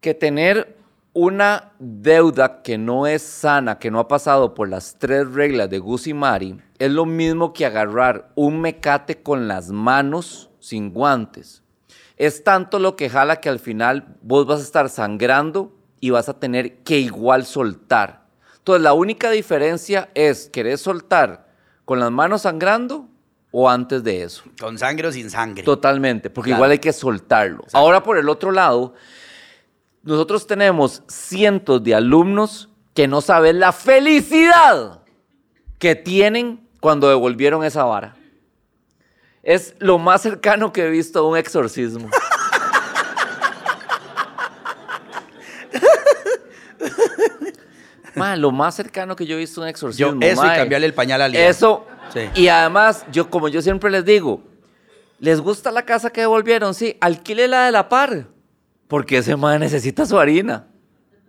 Que 0.01 0.15
tener 0.15 0.75
una 1.13 1.73
deuda 1.79 2.63
que 2.63 2.79
no 2.79 3.07
es 3.07 3.21
sana, 3.21 3.79
que 3.79 3.91
no 3.91 3.99
ha 3.99 4.09
pasado 4.09 4.55
por 4.55 4.71
las 4.71 4.97
tres 4.99 5.31
reglas 5.31 5.69
de 5.69 5.81
Gus 5.81 6.07
y 6.07 6.15
Mari, 6.15 6.59
es 6.81 6.91
lo 6.91 7.05
mismo 7.05 7.53
que 7.53 7.67
agarrar 7.67 8.33
un 8.35 8.61
mecate 8.61 9.23
con 9.23 9.47
las 9.47 9.71
manos 9.71 10.51
sin 10.61 10.93
guantes. 10.93 11.63
Es 12.17 12.43
tanto 12.43 12.79
lo 12.79 12.97
que 12.97 13.11
jala 13.11 13.37
que 13.41 13.51
al 13.51 13.59
final 13.59 14.17
vos 14.23 14.47
vas 14.47 14.61
a 14.61 14.65
estar 14.65 14.89
sangrando 14.89 15.77
y 16.01 16.11
vas 16.11 16.31
a 16.31 16.41
tener 16.41 16.79
que 16.79 16.99
igual 16.99 17.45
soltar. 17.45 18.25
Entonces 18.57 18.83
la 18.83 18.95
única 18.95 19.31
diferencia 19.31 20.09
es, 20.15 20.49
¿querés 20.49 20.81
soltar 20.81 21.49
con 21.85 22.01
las 22.01 22.11
manos 22.11 22.43
sangrando 22.43 23.09
o 23.51 23.69
antes 23.69 24.03
de 24.03 24.23
eso? 24.23 24.45
Con 24.59 24.79
sangre 24.79 25.09
o 25.09 25.13
sin 25.13 25.29
sangre. 25.29 25.63
Totalmente, 25.63 26.31
porque 26.31 26.49
Claro. 26.49 26.61
igual 26.61 26.71
hay 26.73 26.79
que 26.79 26.95
soltarlo. 26.95 27.65
Ahora 27.75 28.03
por 28.03 28.17
el 28.17 28.29
otro 28.31 28.53
lado, 28.53 28.95
nosotros 30.03 30.47
tenemos 30.47 31.03
cientos 31.09 31.85
de 31.85 31.95
alumnos 31.95 32.71
que 32.95 33.07
no 33.07 33.21
saben 33.21 33.61
la 33.61 33.73
felicidad 33.73 35.03
que 35.79 35.95
tienen 35.95 36.70
cuando 36.81 37.09
devolvieron 37.09 37.65
esa 37.65 37.85
vara. 37.85 38.17
Es 39.43 39.75
lo 39.79 39.99
más 39.99 40.23
cercano 40.23 40.73
que 40.73 40.87
he 40.87 40.91
visto 40.91 41.21
a 41.21 41.29
un 41.29 41.37
exorcismo. 41.37 42.09
Ma, 48.15 48.37
lo 48.37 48.51
más 48.51 48.75
cercano 48.75 49.15
que 49.17 49.25
yo 49.27 49.37
he 49.37 49.39
visto 49.39 49.61
a 49.61 49.65
un 49.65 49.67
Yo, 49.69 49.71
exorcismo. 49.71 50.21
eso 50.23 50.45
y 50.45 50.49
cambiarle 50.49 50.87
el 50.87 50.95
pañal 50.95 51.23
al. 51.23 51.35
Eso. 51.35 51.87
Sí. 52.13 52.21
Y 52.35 52.49
además, 52.49 53.07
yo 53.13 53.31
como 53.31 53.49
yo 53.49 53.63
siempre 53.63 53.89
les 53.91 54.05
digo, 54.05 54.43
¿les 55.21 55.41
gusta 55.41 55.71
la 55.71 55.85
casa 55.85 56.11
que 56.11 56.23
devolvieron? 56.23 56.75
Sí, 56.75 56.97
alquile 57.01 57.47
la 57.47 57.67
de 57.67 57.73
la 57.73 57.89
par. 57.89 58.27
Porque 58.89 59.19
ese 59.19 59.37
man 59.37 59.61
necesita 59.61 60.05
su 60.07 60.19
harina. 60.19 60.67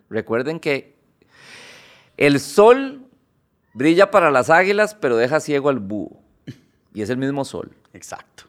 Recuerden 0.10 0.60
que 0.60 0.96
el 2.18 2.40
sol 2.40 3.06
brilla 3.74 4.12
para 4.12 4.32
las 4.32 4.50
águilas, 4.50 4.96
pero 4.96 5.18
deja 5.18 5.40
ciego 5.40 5.70
al 5.70 5.80
búho. 5.80 6.22
Y 6.94 7.02
es 7.02 7.10
el 7.10 7.18
mismo 7.18 7.46
sol, 7.46 7.72
Exacto. 7.94 8.44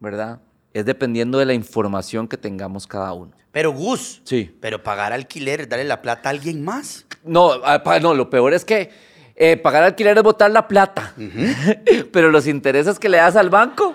¿verdad? 0.00 0.40
Es 0.72 0.84
dependiendo 0.84 1.38
de 1.38 1.44
la 1.44 1.52
información 1.54 2.26
que 2.26 2.36
tengamos 2.36 2.86
cada 2.86 3.12
uno. 3.12 3.32
Pero 3.52 3.72
Gus. 3.72 4.22
Sí. 4.24 4.56
Pero 4.60 4.82
pagar 4.82 5.12
alquiler 5.12 5.60
es 5.60 5.68
darle 5.68 5.84
la 5.84 6.00
plata 6.00 6.30
a 6.30 6.32
alguien 6.32 6.64
más. 6.64 7.04
No, 7.22 7.52
ah, 7.64 7.82
no, 8.00 8.14
lo 8.14 8.30
peor 8.30 8.54
es 8.54 8.64
que 8.64 8.90
eh, 9.36 9.56
pagar 9.56 9.82
alquiler 9.82 10.16
es 10.16 10.22
botar 10.22 10.50
la 10.50 10.66
plata. 10.66 11.14
Pero 12.12 12.30
los 12.30 12.46
intereses 12.46 12.98
que 12.98 13.08
le 13.08 13.18
das 13.18 13.36
al 13.36 13.50
banco, 13.50 13.94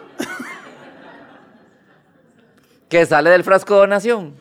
que 2.90 3.06
sale 3.06 3.30
del 3.30 3.44
frasco 3.44 3.74
de 3.74 3.80
donación, 3.82 4.36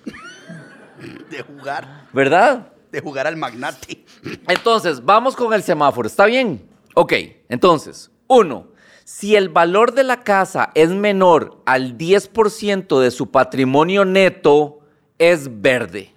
De 1.30 1.42
jugar. 1.42 2.06
¿verdad? 2.12 2.68
De 2.92 3.00
jugar 3.00 3.26
al 3.26 3.36
magnate. 3.36 4.04
Entonces, 4.48 5.04
vamos 5.04 5.36
con 5.36 5.52
el 5.52 5.62
semáforo, 5.62 6.06
¿está 6.06 6.26
bien? 6.26 6.68
Ok, 6.94 7.12
entonces, 7.48 8.10
uno, 8.26 8.68
si 9.04 9.36
el 9.36 9.48
valor 9.48 9.92
de 9.92 10.02
la 10.02 10.22
casa 10.22 10.70
es 10.74 10.90
menor 10.90 11.62
al 11.66 11.96
10% 11.96 13.00
de 13.00 13.10
su 13.10 13.30
patrimonio 13.30 14.04
neto, 14.04 14.80
es 15.18 15.60
verde. 15.60 16.12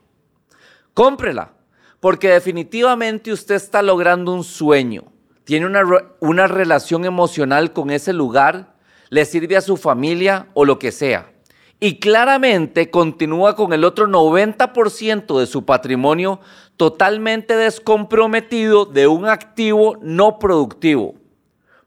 Cómprela, 0.93 1.53
porque 1.99 2.29
definitivamente 2.29 3.31
usted 3.31 3.55
está 3.55 3.81
logrando 3.81 4.33
un 4.33 4.43
sueño, 4.43 5.03
tiene 5.43 5.65
una, 5.65 5.83
una 6.19 6.47
relación 6.47 7.05
emocional 7.05 7.73
con 7.73 7.91
ese 7.91 8.13
lugar, 8.13 8.75
le 9.09 9.25
sirve 9.25 9.57
a 9.57 9.61
su 9.61 9.77
familia 9.77 10.47
o 10.53 10.65
lo 10.65 10.79
que 10.79 10.91
sea. 10.91 11.31
Y 11.79 12.00
claramente 12.00 12.89
continúa 12.89 13.55
con 13.55 13.71
el 13.71 13.86
otro 13.86 14.07
90% 14.07 15.39
de 15.39 15.45
su 15.45 15.63
patrimonio 15.63 16.41
totalmente 16.75 17.55
descomprometido 17.55 18.86
de 18.86 19.07
un 19.07 19.25
activo 19.25 19.98
no 20.01 20.39
productivo. 20.39 21.15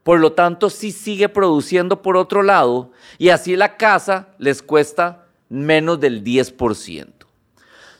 Por 0.01 0.19
lo 0.19 0.33
tanto, 0.33 0.69
sí 0.69 0.91
sigue 0.91 1.29
produciendo 1.29 2.01
por 2.01 2.17
otro 2.17 2.43
lado 2.43 2.91
y 3.17 3.29
así 3.29 3.55
la 3.55 3.77
casa 3.77 4.29
les 4.37 4.61
cuesta 4.61 5.25
menos 5.47 5.99
del 5.99 6.23
10%. 6.23 7.07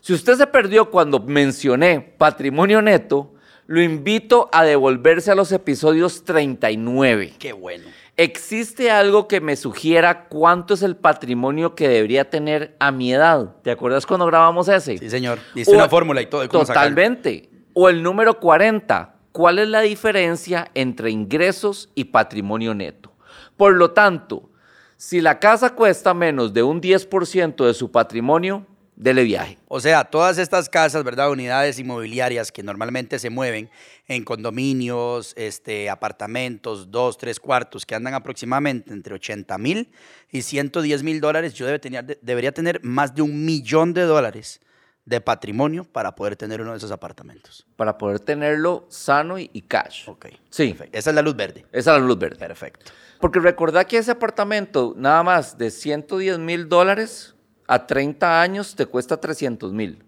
Si 0.01 0.13
usted 0.13 0.35
se 0.35 0.47
perdió 0.47 0.89
cuando 0.89 1.19
mencioné 1.19 2.01
patrimonio 2.01 2.81
neto, 2.81 3.33
lo 3.67 3.81
invito 3.81 4.49
a 4.51 4.65
devolverse 4.65 5.31
a 5.31 5.35
los 5.35 5.51
episodios 5.51 6.25
39. 6.25 7.35
Qué 7.39 7.53
bueno. 7.53 7.85
¿Existe 8.15 8.91
algo 8.91 9.27
que 9.27 9.41
me 9.41 9.55
sugiera 9.55 10.25
cuánto 10.25 10.75
es 10.75 10.83
el 10.83 10.95
patrimonio 10.95 11.73
que 11.73 11.87
debería 11.87 12.29
tener 12.29 12.75
a 12.79 12.91
mi 12.91 13.11
edad? 13.11 13.55
¿Te 13.63 13.71
acuerdas 13.71 14.05
cuando 14.05 14.27
grabamos 14.27 14.67
ese? 14.67 14.99
Sí, 14.99 15.09
señor. 15.09 15.39
Dice 15.55 15.71
una 15.71 15.89
fórmula 15.89 16.21
y 16.21 16.27
todo. 16.27 16.47
cómo 16.47 16.63
sacarlo. 16.63 16.89
Totalmente. 16.89 17.49
O 17.73 17.89
el 17.89 18.03
número 18.03 18.39
40. 18.39 19.15
¿Cuál 19.31 19.57
es 19.57 19.67
la 19.67 19.81
diferencia 19.81 20.69
entre 20.75 21.09
ingresos 21.09 21.89
y 21.95 22.05
patrimonio 22.05 22.75
neto? 22.75 23.13
Por 23.57 23.73
lo 23.73 23.91
tanto, 23.91 24.51
si 24.95 25.19
la 25.19 25.39
casa 25.39 25.73
cuesta 25.73 26.13
menos 26.13 26.53
de 26.53 26.61
un 26.61 26.81
10% 26.81 27.65
de 27.65 27.73
su 27.73 27.91
patrimonio, 27.91 28.67
dele 29.03 29.23
viaje. 29.23 29.57
O 29.67 29.79
sea, 29.81 30.05
todas 30.05 30.37
estas 30.37 30.69
casas, 30.69 31.03
¿verdad? 31.03 31.29
Unidades 31.29 31.77
inmobiliarias 31.77 32.51
que 32.51 32.63
normalmente 32.63 33.19
se 33.19 33.29
mueven 33.29 33.69
en 34.07 34.23
condominios, 34.23 35.33
este, 35.35 35.89
apartamentos, 35.89 36.89
dos, 36.89 37.17
tres 37.17 37.39
cuartos, 37.39 37.85
que 37.85 37.95
andan 37.95 38.13
aproximadamente 38.13 38.93
entre 38.93 39.13
80 39.15 39.57
mil 39.57 39.91
y 40.31 40.41
110 40.41 41.03
mil 41.03 41.19
dólares, 41.19 41.53
yo 41.53 41.65
debe 41.65 41.79
tener- 41.79 42.05
de- 42.05 42.19
debería 42.21 42.53
tener 42.53 42.79
más 42.83 43.13
de 43.13 43.21
un 43.21 43.43
millón 43.45 43.93
de 43.93 44.03
dólares 44.03 44.61
de 45.05 45.19
patrimonio 45.19 45.83
para 45.83 46.15
poder 46.15 46.37
tener 46.37 46.61
uno 46.61 46.71
de 46.71 46.77
esos 46.77 46.91
apartamentos. 46.91 47.67
Para 47.75 47.97
poder 47.97 48.21
tenerlo 48.21 48.85
sano 48.89 49.37
y, 49.37 49.49
y 49.51 49.63
cash. 49.63 50.07
Ok. 50.07 50.27
Sí. 50.49 50.69
Perfecto. 50.69 50.97
Esa 50.97 51.09
es 51.09 51.15
la 51.15 51.21
luz 51.21 51.35
verde. 51.35 51.65
Esa 51.73 51.95
es 51.95 52.01
la 52.01 52.07
luz 52.07 52.17
verde. 52.17 52.37
Perfecto. 52.37 52.91
Porque 53.19 53.39
recordá 53.39 53.83
que 53.85 53.97
ese 53.97 54.11
apartamento, 54.11 54.93
nada 54.95 55.21
más 55.23 55.57
de 55.57 55.71
110 55.71 56.39
mil 56.39 56.69
dólares 56.69 57.32
a 57.73 57.87
30 57.87 58.41
años, 58.41 58.75
te 58.75 58.85
cuesta 58.85 59.17
300 59.19 59.73
mil. 59.73 60.03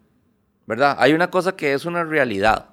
¿Verdad? 0.67 0.95
Hay 0.99 1.13
una 1.13 1.29
cosa 1.29 1.55
que 1.55 1.73
es 1.73 1.85
una 1.85 2.03
realidad. 2.03 2.69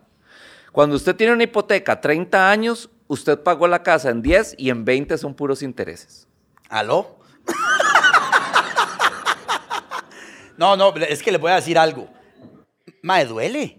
Cuando 0.72 0.96
usted 0.96 1.14
tiene 1.14 1.32
una 1.32 1.44
hipoteca 1.44 1.92
a 1.92 2.00
30 2.00 2.50
años, 2.50 2.90
usted 3.06 3.38
pagó 3.38 3.66
la 3.68 3.82
casa 3.82 4.10
en 4.10 4.22
10 4.22 4.56
y 4.58 4.70
en 4.70 4.84
20 4.84 5.18
son 5.18 5.34
puros 5.34 5.62
intereses. 5.62 6.28
¿Aló? 6.68 7.18
no, 10.56 10.76
no, 10.76 10.94
es 10.96 11.22
que 11.22 11.32
le 11.32 11.38
voy 11.38 11.52
a 11.52 11.56
decir 11.56 11.78
algo. 11.78 12.08
Me 13.02 13.24
duele. 13.24 13.78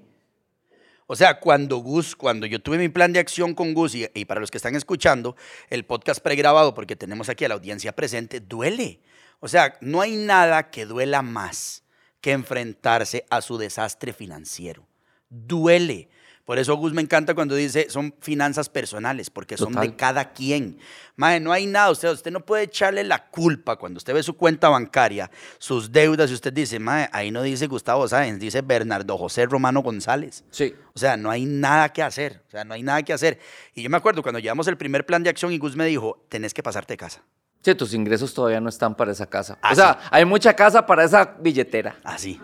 O 1.07 1.15
sea, 1.15 1.39
cuando 1.39 1.77
Gus, 1.77 2.15
cuando 2.15 2.45
yo 2.45 2.61
tuve 2.61 2.77
mi 2.77 2.89
plan 2.89 3.13
de 3.13 3.19
acción 3.19 3.53
con 3.53 3.73
Gus, 3.73 3.95
y, 3.95 4.07
y 4.13 4.25
para 4.25 4.39
los 4.39 4.49
que 4.49 4.57
están 4.57 4.75
escuchando 4.75 5.35
el 5.69 5.85
podcast 5.85 6.21
pregrabado, 6.21 6.73
porque 6.73 6.95
tenemos 6.95 7.29
aquí 7.29 7.45
a 7.45 7.49
la 7.49 7.55
audiencia 7.55 7.91
presente, 7.93 8.39
duele. 8.39 8.99
O 9.43 9.49
sea, 9.49 9.77
no 9.81 9.99
hay 9.99 10.15
nada 10.15 10.71
que 10.71 10.85
duela 10.85 11.21
más 11.21 11.83
que 12.21 12.31
enfrentarse 12.31 13.25
a 13.29 13.41
su 13.41 13.57
desastre 13.57 14.13
financiero. 14.13 14.87
Duele. 15.27 16.07
Por 16.45 16.59
eso 16.59 16.77
Gus 16.77 16.93
me 16.93 17.01
encanta 17.01 17.35
cuando 17.35 17.53
dice 17.53 17.89
son 17.89 18.15
finanzas 18.21 18.69
personales, 18.69 19.29
porque 19.29 19.57
son 19.57 19.73
Total. 19.73 19.89
de 19.89 19.95
cada 19.97 20.31
quien. 20.31 20.79
Mae, 21.17 21.41
no 21.41 21.51
hay 21.51 21.65
nada, 21.65 21.91
usted, 21.91 22.09
usted 22.09 22.31
no 22.31 22.39
puede 22.45 22.63
echarle 22.63 23.03
la 23.03 23.29
culpa 23.31 23.75
cuando 23.75 23.97
usted 23.97 24.13
ve 24.13 24.23
su 24.23 24.37
cuenta 24.37 24.69
bancaria, 24.69 25.29
sus 25.57 25.91
deudas, 25.91 26.31
y 26.31 26.35
usted 26.35 26.53
dice, 26.53 26.79
mae, 26.79 27.09
ahí 27.11 27.29
no 27.29 27.43
dice 27.43 27.67
Gustavo 27.67 28.07
Sáenz, 28.07 28.39
dice 28.39 28.61
Bernardo 28.61 29.17
José 29.17 29.45
Romano 29.45 29.81
González. 29.81 30.45
Sí. 30.51 30.73
O 30.93 30.99
sea, 30.99 31.17
no 31.17 31.29
hay 31.29 31.43
nada 31.43 31.89
que 31.89 32.01
hacer, 32.01 32.41
o 32.47 32.49
sea, 32.49 32.63
no 32.63 32.75
hay 32.75 32.83
nada 32.83 33.03
que 33.03 33.11
hacer. 33.11 33.39
Y 33.75 33.83
yo 33.83 33.89
me 33.89 33.97
acuerdo 33.97 34.23
cuando 34.23 34.39
llevamos 34.39 34.69
el 34.69 34.77
primer 34.77 35.05
plan 35.05 35.21
de 35.21 35.31
acción 35.31 35.51
y 35.51 35.57
Gus 35.57 35.75
me 35.75 35.85
dijo, 35.85 36.25
tenés 36.29 36.53
que 36.53 36.63
pasarte 36.63 36.93
de 36.93 36.97
casa. 36.97 37.25
Sí, 37.63 37.73
tus 37.75 37.93
ingresos 37.93 38.33
todavía 38.33 38.59
no 38.59 38.67
están 38.67 38.93
para 38.93 39.11
esa 39.13 39.25
casa. 39.25 39.57
Ah, 39.61 39.71
o 39.71 39.75
sea, 39.75 39.97
hay 40.11 40.25
mucha 40.25 40.53
casa 40.53 40.85
para 40.85 41.03
esa 41.05 41.35
billetera. 41.39 41.95
Así. 42.03 42.39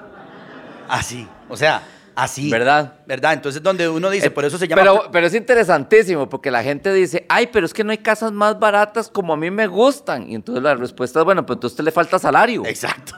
Así. 0.88 1.28
O 1.50 1.58
sea, 1.58 1.84
así. 2.16 2.50
¿Verdad? 2.50 2.94
¿Verdad? 3.06 3.34
Entonces, 3.34 3.62
donde 3.62 3.90
uno 3.90 4.10
dice, 4.10 4.28
Eh, 4.28 4.32
por 4.32 4.46
eso 4.46 4.58
se 4.58 4.66
llama... 4.68 4.82
Pero, 4.82 5.10
pero 5.12 5.28
es 5.28 5.36
interesantísimo 5.36 6.30
porque 6.30 6.50
la 6.50 6.64
gente 6.64 6.94
dice, 6.94 7.26
ay, 7.28 7.48
pero 7.48 7.66
es 7.66 7.74
que 7.74 7.84
no 7.84 7.92
hay 7.92 7.98
casas 7.98 8.32
más 8.32 8.58
baratas 8.60 9.10
como 9.10 9.34
a 9.34 9.38
mí 9.38 9.52
me 9.52 9.68
gustan. 9.68 10.30
Y 10.30 10.36
entonces 10.36 10.64
la 10.64 10.76
respuesta 10.76 11.20
es, 11.20 11.26
bueno, 11.26 11.46
pues 11.46 11.58
entonces 11.58 11.74
a 11.74 11.76
usted 11.76 11.84
le 11.84 11.92
falta 11.92 12.18
salario. 12.18 12.66
Exacto. 12.66 13.16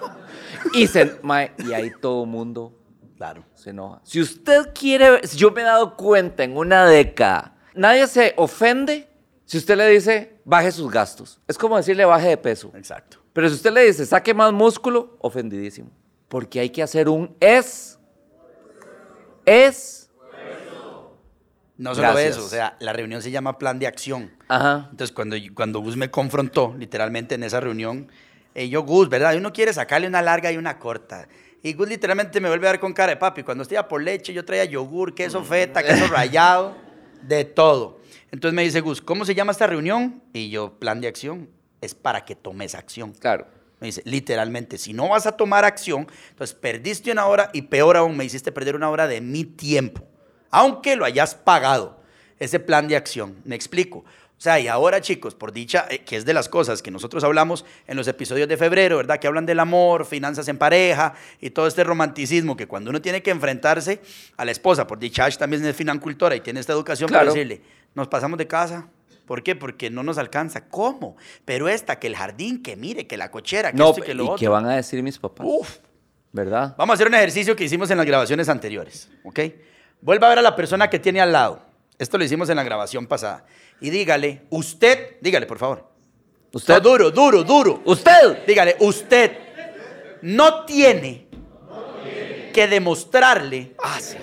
Y, 0.74 0.88
se, 0.88 1.20
mae, 1.22 1.52
y 1.60 1.72
ahí 1.74 1.92
todo 2.02 2.26
mundo 2.26 2.74
Claro. 3.16 3.44
se 3.54 3.70
enoja. 3.70 4.02
Si 4.04 4.20
usted 4.20 4.74
quiere, 4.74 5.22
yo 5.36 5.52
me 5.52 5.62
he 5.62 5.66
dado 5.66 5.96
cuenta 5.96 6.44
en 6.44 6.58
una 6.58 6.86
década, 6.88 7.54
nadie 7.76 8.08
se 8.08 8.34
ofende 8.38 9.08
Si 9.46 9.58
usted 9.60 9.78
le 9.78 9.88
dice, 9.90 10.31
baje 10.44 10.72
sus 10.72 10.92
gastos, 10.92 11.40
es 11.48 11.58
como 11.58 11.78
decirle 11.78 12.06
baje 12.06 12.30
de 12.30 12.38
peso. 12.38 12.72
Exacto. 12.76 13.18
Pero 13.34 13.48
si 13.50 13.56
usted 13.56 13.72
le 13.72 13.86
dice, 13.86 14.06
saque 14.06 14.34
más 14.34 14.52
músculo, 14.52 15.18
ofendidísimo. 15.20 15.90
Porque 16.28 16.60
hay 16.60 16.70
que 16.70 16.84
hacer 16.84 17.10
un 17.10 17.36
es. 17.40 18.00
Es. 19.46 20.10
No 21.78 21.96
solo 21.96 22.10
Gracias. 22.10 22.38
eso, 22.38 22.46
o 22.46 22.50
sea, 22.50 22.78
la 22.80 22.94
reunión 22.94 23.24
se 23.24 23.32
llama 23.32 23.58
plan 23.58 23.80
de 23.80 23.88
acción. 23.88 24.32
Ajá. 24.48 24.88
Entonces, 24.92 25.12
cuando, 25.12 25.36
cuando 25.56 25.80
Gus 25.80 25.98
me 25.98 26.12
confrontó, 26.12 26.76
literalmente 26.78 27.34
en 27.36 27.44
esa 27.44 27.60
reunión, 27.60 28.12
eh, 28.54 28.70
yo, 28.70 28.84
Gus, 28.84 29.10
¿verdad? 29.10 29.36
Uno 29.36 29.52
quiere 29.52 29.74
sacarle 29.74 30.08
una 30.08 30.22
larga 30.22 30.52
y 30.52 30.58
una 30.58 30.78
corta. 30.78 31.28
Y 31.64 31.74
Gus 31.74 31.88
literalmente 31.88 32.40
me 32.40 32.50
vuelve 32.50 32.68
a 32.68 32.72
dar 32.72 32.80
con 32.80 32.94
cara 32.94 33.12
de 33.12 33.18
papi. 33.18 33.42
Cuando 33.44 33.64
estoy 33.64 33.78
a 33.78 33.88
por 33.88 34.02
leche, 34.02 34.32
yo 34.32 34.46
traía 34.46 34.66
yogur, 34.66 35.16
queso 35.16 35.44
feta, 35.44 35.82
queso 35.82 36.06
rallado, 36.08 36.76
de 37.24 37.46
todo. 37.46 38.01
Entonces 38.32 38.56
me 38.56 38.64
dice 38.64 38.82
Gus, 38.82 39.02
¿cómo 39.02 39.26
se 39.26 39.36
llama 39.36 39.52
esta 39.52 39.68
reunión? 39.68 40.22
Y 40.34 40.50
yo, 40.50 40.74
plan 40.80 41.02
de 41.02 41.08
acción, 41.08 41.50
es 41.82 41.96
para 41.96 42.26
que 42.26 42.36
tomes 42.36 42.76
acción. 42.76 43.14
Claro. 43.14 43.48
Me 43.80 43.88
dice, 43.88 44.02
literalmente, 44.06 44.78
si 44.78 44.94
no 44.94 45.10
vas 45.10 45.26
a 45.26 45.32
tomar 45.32 45.66
acción, 45.66 46.08
entonces 46.30 46.56
perdiste 46.56 47.12
una 47.12 47.26
hora 47.26 47.50
y 47.54 47.64
peor 47.64 47.98
aún, 47.98 48.16
me 48.16 48.24
hiciste 48.26 48.52
perder 48.52 48.76
una 48.76 48.90
hora 48.90 49.08
de 49.08 49.22
mi 49.22 49.44
tiempo, 49.44 50.04
aunque 50.52 50.96
lo 50.96 51.04
hayas 51.06 51.34
pagado, 51.34 52.00
ese 52.40 52.60
plan 52.60 52.88
de 52.88 52.96
acción. 52.96 53.38
Me 53.44 53.56
explico. 53.56 54.00
O 54.38 54.44
sea, 54.44 54.60
y 54.60 54.68
ahora 54.68 55.02
chicos, 55.02 55.36
por 55.36 55.52
dicha, 55.52 55.86
eh, 55.92 56.00
que 56.04 56.16
es 56.16 56.26
de 56.26 56.34
las 56.34 56.50
cosas 56.50 56.82
que 56.82 56.90
nosotros 56.90 57.24
hablamos 57.24 57.64
en 57.86 57.96
los 57.96 58.08
episodios 58.08 58.48
de 58.50 58.58
febrero, 58.58 58.98
¿verdad? 58.98 59.20
Que 59.20 59.28
hablan 59.28 59.46
del 59.46 59.60
amor, 59.60 60.04
finanzas 60.04 60.48
en 60.48 60.58
pareja 60.58 61.14
y 61.40 61.52
todo 61.52 61.68
este 61.68 61.84
romanticismo 61.84 62.58
que 62.58 62.68
cuando 62.68 62.90
uno 62.90 63.02
tiene 63.04 63.22
que 63.22 63.30
enfrentarse 63.30 64.02
a 64.38 64.46
la 64.46 64.50
esposa, 64.52 64.88
por 64.88 64.98
dicha 64.98 65.26
Ash 65.26 65.38
también 65.38 65.64
es 65.64 65.76
financultora 65.76 66.36
y 66.36 66.42
tiene 66.42 66.60
esta 66.60 66.74
educación 66.74 67.08
Claro. 67.08 67.26
para 67.26 67.34
decirle, 67.36 67.62
nos 67.96 68.08
pasamos 68.08 68.38
de 68.38 68.48
casa. 68.48 68.88
¿Por 69.26 69.44
qué? 69.44 69.56
Porque 69.56 69.90
no 69.90 70.04
nos 70.04 70.18
alcanza. 70.18 70.68
¿Cómo? 70.68 71.16
Pero 71.46 71.70
esta, 71.70 72.00
que 72.00 72.08
el 72.08 72.16
jardín, 72.16 72.62
que 72.62 72.76
mire, 72.76 73.08
que 73.08 73.18
la 73.18 73.32
cochera, 73.32 73.72
que 73.72 73.78
No, 73.78 73.90
esto 73.90 74.02
y 74.02 74.04
que 74.04 74.14
lo 74.14 74.24
¿y 74.24 74.28
otro. 74.28 74.38
qué 74.38 74.48
van 74.48 74.66
a 74.66 74.76
decir 74.76 75.02
mis 75.04 75.18
papás? 75.20 75.46
Uf. 75.50 75.78
¿Verdad? 76.34 76.76
Vamos 76.78 76.94
a 76.94 76.96
hacer 76.96 77.08
un 77.08 77.14
ejercicio 77.16 77.56
que 77.56 77.64
hicimos 77.66 77.92
en 77.92 77.98
las 77.98 78.06
grabaciones 78.06 78.48
anteriores, 78.50 79.10
¿ok? 79.26 79.40
Vuelva 80.02 80.28
a 80.28 80.30
ver 80.30 80.40
a 80.40 80.42
la 80.42 80.56
persona 80.56 80.90
que 80.90 80.98
tiene 81.00 81.20
al 81.22 81.32
lado. 81.34 81.62
Esto 82.00 82.18
lo 82.18 82.24
hicimos 82.24 82.50
en 82.50 82.56
la 82.56 82.64
grabación 82.64 83.06
pasada. 83.06 83.46
Y 83.82 83.90
dígale, 83.90 84.44
usted, 84.50 85.18
dígale 85.22 85.46
por 85.46 85.60
favor. 85.60 85.90
Usted. 86.54 86.74
No, 86.76 86.80
duro, 86.80 87.12
duro, 87.12 87.44
duro. 87.44 87.82
Usted. 87.86 88.46
Dígale, 88.48 88.76
usted 88.80 89.38
no 90.22 90.66
tiene 90.66 91.28
que 92.54 92.68
demostrarle 92.68 93.76
Ah, 93.82 94.00
sí. 94.00 94.18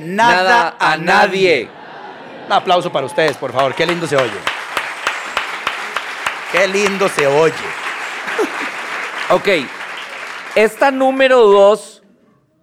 nada, 0.00 0.76
a 0.78 0.96
nadie. 0.96 1.68
Un 2.50 2.54
aplauso 2.54 2.90
para 2.90 3.06
ustedes, 3.06 3.36
por 3.36 3.52
favor. 3.52 3.72
Qué 3.76 3.86
lindo 3.86 4.08
se 4.08 4.16
oye. 4.16 4.32
Qué 6.50 6.66
lindo 6.66 7.08
se 7.08 7.24
oye. 7.24 7.54
Ok. 9.30 9.48
Esta 10.56 10.90
número 10.90 11.46
dos, 11.46 12.02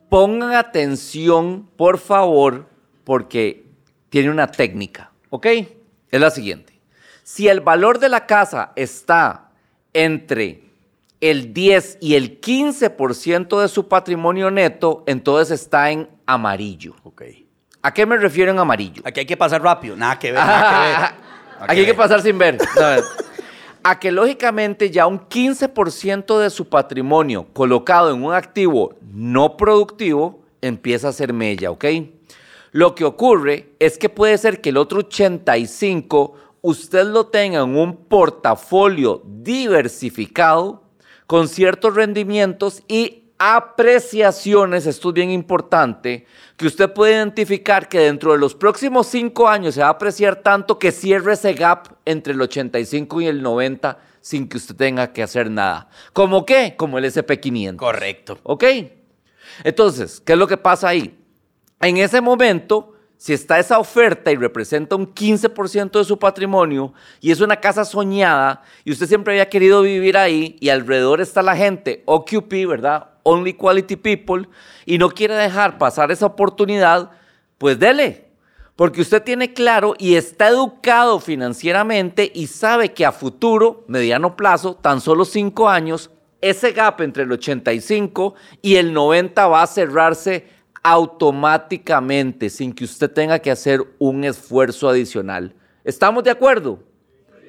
pongan 0.10 0.56
atención, 0.56 1.70
por 1.78 2.00
favor, 2.00 2.68
porque 3.06 3.66
tiene 4.10 4.30
una 4.30 4.48
técnica. 4.52 5.12
¿Ok? 5.30 5.46
Es 5.46 6.20
la 6.20 6.32
siguiente. 6.32 6.82
Si 7.24 7.48
el 7.48 7.62
valor 7.62 8.00
de 8.00 8.10
la 8.10 8.26
casa 8.26 8.74
está 8.76 9.52
entre 9.94 10.66
el 11.22 11.54
10 11.54 12.00
y 12.02 12.16
el 12.16 12.42
15% 12.42 13.62
de 13.62 13.70
su 13.70 13.88
patrimonio 13.88 14.52
neto, 14.52 15.06
entonces 15.08 15.62
está 15.62 15.92
en 15.92 16.10
amarillo. 16.26 16.94
Ok. 17.04 17.47
¿A 17.88 17.94
qué 17.94 18.06
me 18.06 18.18
refiero 18.18 18.52
en 18.52 18.60
amarillo? 18.60 19.02
Aquí 19.06 19.22
hay 19.22 19.26
que 19.26 19.38
pasar 19.38 19.62
rápido. 19.64 19.96
Nada 19.96 20.20
que 20.20 20.34
ver, 20.34 20.44
nada 20.44 20.70
que 20.70 20.90
ver. 20.90 21.10
Aquí 21.70 21.80
hay 21.80 21.86
que 21.86 21.94
pasar 21.94 22.22
sin 22.22 22.38
ver. 22.38 22.58
No, 22.76 23.02
a 23.82 23.98
que 23.98 24.12
lógicamente 24.12 24.92
ya 24.92 25.08
un 25.08 25.22
15% 25.22 26.38
de 26.40 26.50
su 26.50 26.68
patrimonio 26.68 27.48
colocado 27.54 28.14
en 28.14 28.22
un 28.26 28.34
activo 28.34 28.96
no 29.14 29.56
productivo 29.56 30.44
empieza 30.60 31.08
a 31.08 31.14
ser 31.14 31.32
mella, 31.32 31.72
¿ok? 31.72 31.86
Lo 32.74 32.94
que 32.94 33.06
ocurre 33.06 33.70
es 33.80 33.98
que 33.98 34.10
puede 34.10 34.38
ser 34.38 34.60
que 34.60 34.72
el 34.72 34.78
otro 34.78 35.00
85 35.00 36.34
usted 36.60 37.06
lo 37.06 37.28
tenga 37.28 37.62
en 37.62 37.78
un 37.78 37.96
portafolio 37.96 39.22
diversificado 39.24 40.84
con 41.26 41.48
ciertos 41.48 41.96
rendimientos 41.96 42.84
y 42.90 43.27
apreciaciones, 43.38 44.86
esto 44.86 45.10
es 45.10 45.14
bien 45.14 45.32
importante, 45.32 46.26
que 46.56 46.68
usted 46.68 46.92
puede 46.92 47.14
identificar 47.14 47.88
que 47.88 48.00
dentro 48.00 48.32
de 48.32 48.40
los 48.40 48.56
próximos 48.56 49.08
cinco 49.08 49.48
años 49.48 49.76
se 49.76 49.82
va 49.82 49.88
a 49.88 49.92
apreciar 49.92 50.38
tanto 50.38 50.80
que 50.80 50.92
cierre 50.92 51.34
ese 51.34 51.54
gap 51.54 51.98
entre 52.06 52.34
el 52.34 52.42
85 52.42 53.22
y 53.22 53.28
el 53.28 53.42
90 53.42 54.00
sin 54.22 54.50
que 54.50 54.58
usted 54.58 54.76
tenga 54.76 55.14
que 55.14 55.24
hacer 55.24 55.50
nada. 55.50 55.90
¿Cómo 56.14 56.46
qué? 56.46 56.76
Como 56.76 56.98
el 56.98 57.06
SP500. 57.06 57.78
Correcto. 57.78 58.40
¿Ok? 58.44 58.64
Entonces, 59.64 60.22
¿qué 60.26 60.34
es 60.34 60.40
lo 60.40 60.48
que 60.48 60.58
pasa 60.58 60.90
ahí? 60.90 61.18
En 61.80 61.98
ese 61.98 62.20
momento, 62.20 62.94
si 63.18 63.34
está 63.34 63.60
esa 63.60 63.80
oferta 63.80 64.32
y 64.32 64.36
representa 64.36 64.96
un 64.96 65.14
15% 65.14 65.92
de 65.98 66.04
su 66.04 66.20
patrimonio 66.20 66.94
y 67.22 67.32
es 67.32 67.40
una 67.40 67.60
casa 67.60 67.86
soñada 67.86 68.64
y 68.84 68.92
usted 68.92 69.08
siempre 69.08 69.34
había 69.34 69.50
querido 69.50 69.82
vivir 69.82 70.18
ahí 70.18 70.56
y 70.60 70.70
alrededor 70.70 71.22
está 71.22 71.42
la 71.42 71.56
gente, 71.56 72.04
OQP, 72.06 72.68
¿verdad? 72.68 73.10
Only 73.28 73.54
Quality 73.54 73.98
People, 73.98 74.48
y 74.86 74.98
no 74.98 75.10
quiere 75.10 75.36
dejar 75.36 75.78
pasar 75.78 76.12
esa 76.12 76.26
oportunidad, 76.28 77.12
pues 77.58 77.78
dele. 77.78 78.26
Porque 78.78 79.02
usted 79.02 79.24
tiene 79.24 79.54
claro 79.54 79.96
y 79.98 80.16
está 80.16 80.50
educado 80.50 81.20
financieramente 81.20 82.32
y 82.34 82.48
sabe 82.48 82.94
que 82.94 83.06
a 83.06 83.12
futuro, 83.12 83.84
mediano 83.88 84.38
plazo, 84.38 84.76
tan 84.76 85.02
solo 85.02 85.26
cinco 85.26 85.68
años, 85.68 86.12
ese 86.42 86.72
gap 86.72 87.02
entre 87.02 87.24
el 87.24 87.32
85 87.32 88.36
y 88.62 88.76
el 88.76 88.94
90 88.94 89.48
va 89.48 89.64
a 89.64 89.68
cerrarse 89.68 90.46
automáticamente 90.84 92.50
sin 92.50 92.72
que 92.72 92.86
usted 92.86 93.12
tenga 93.12 93.40
que 93.40 93.52
hacer 93.52 93.84
un 93.98 94.24
esfuerzo 94.24 94.88
adicional. 94.88 95.56
¿Estamos 95.84 96.24
de 96.24 96.32
acuerdo? 96.32 96.84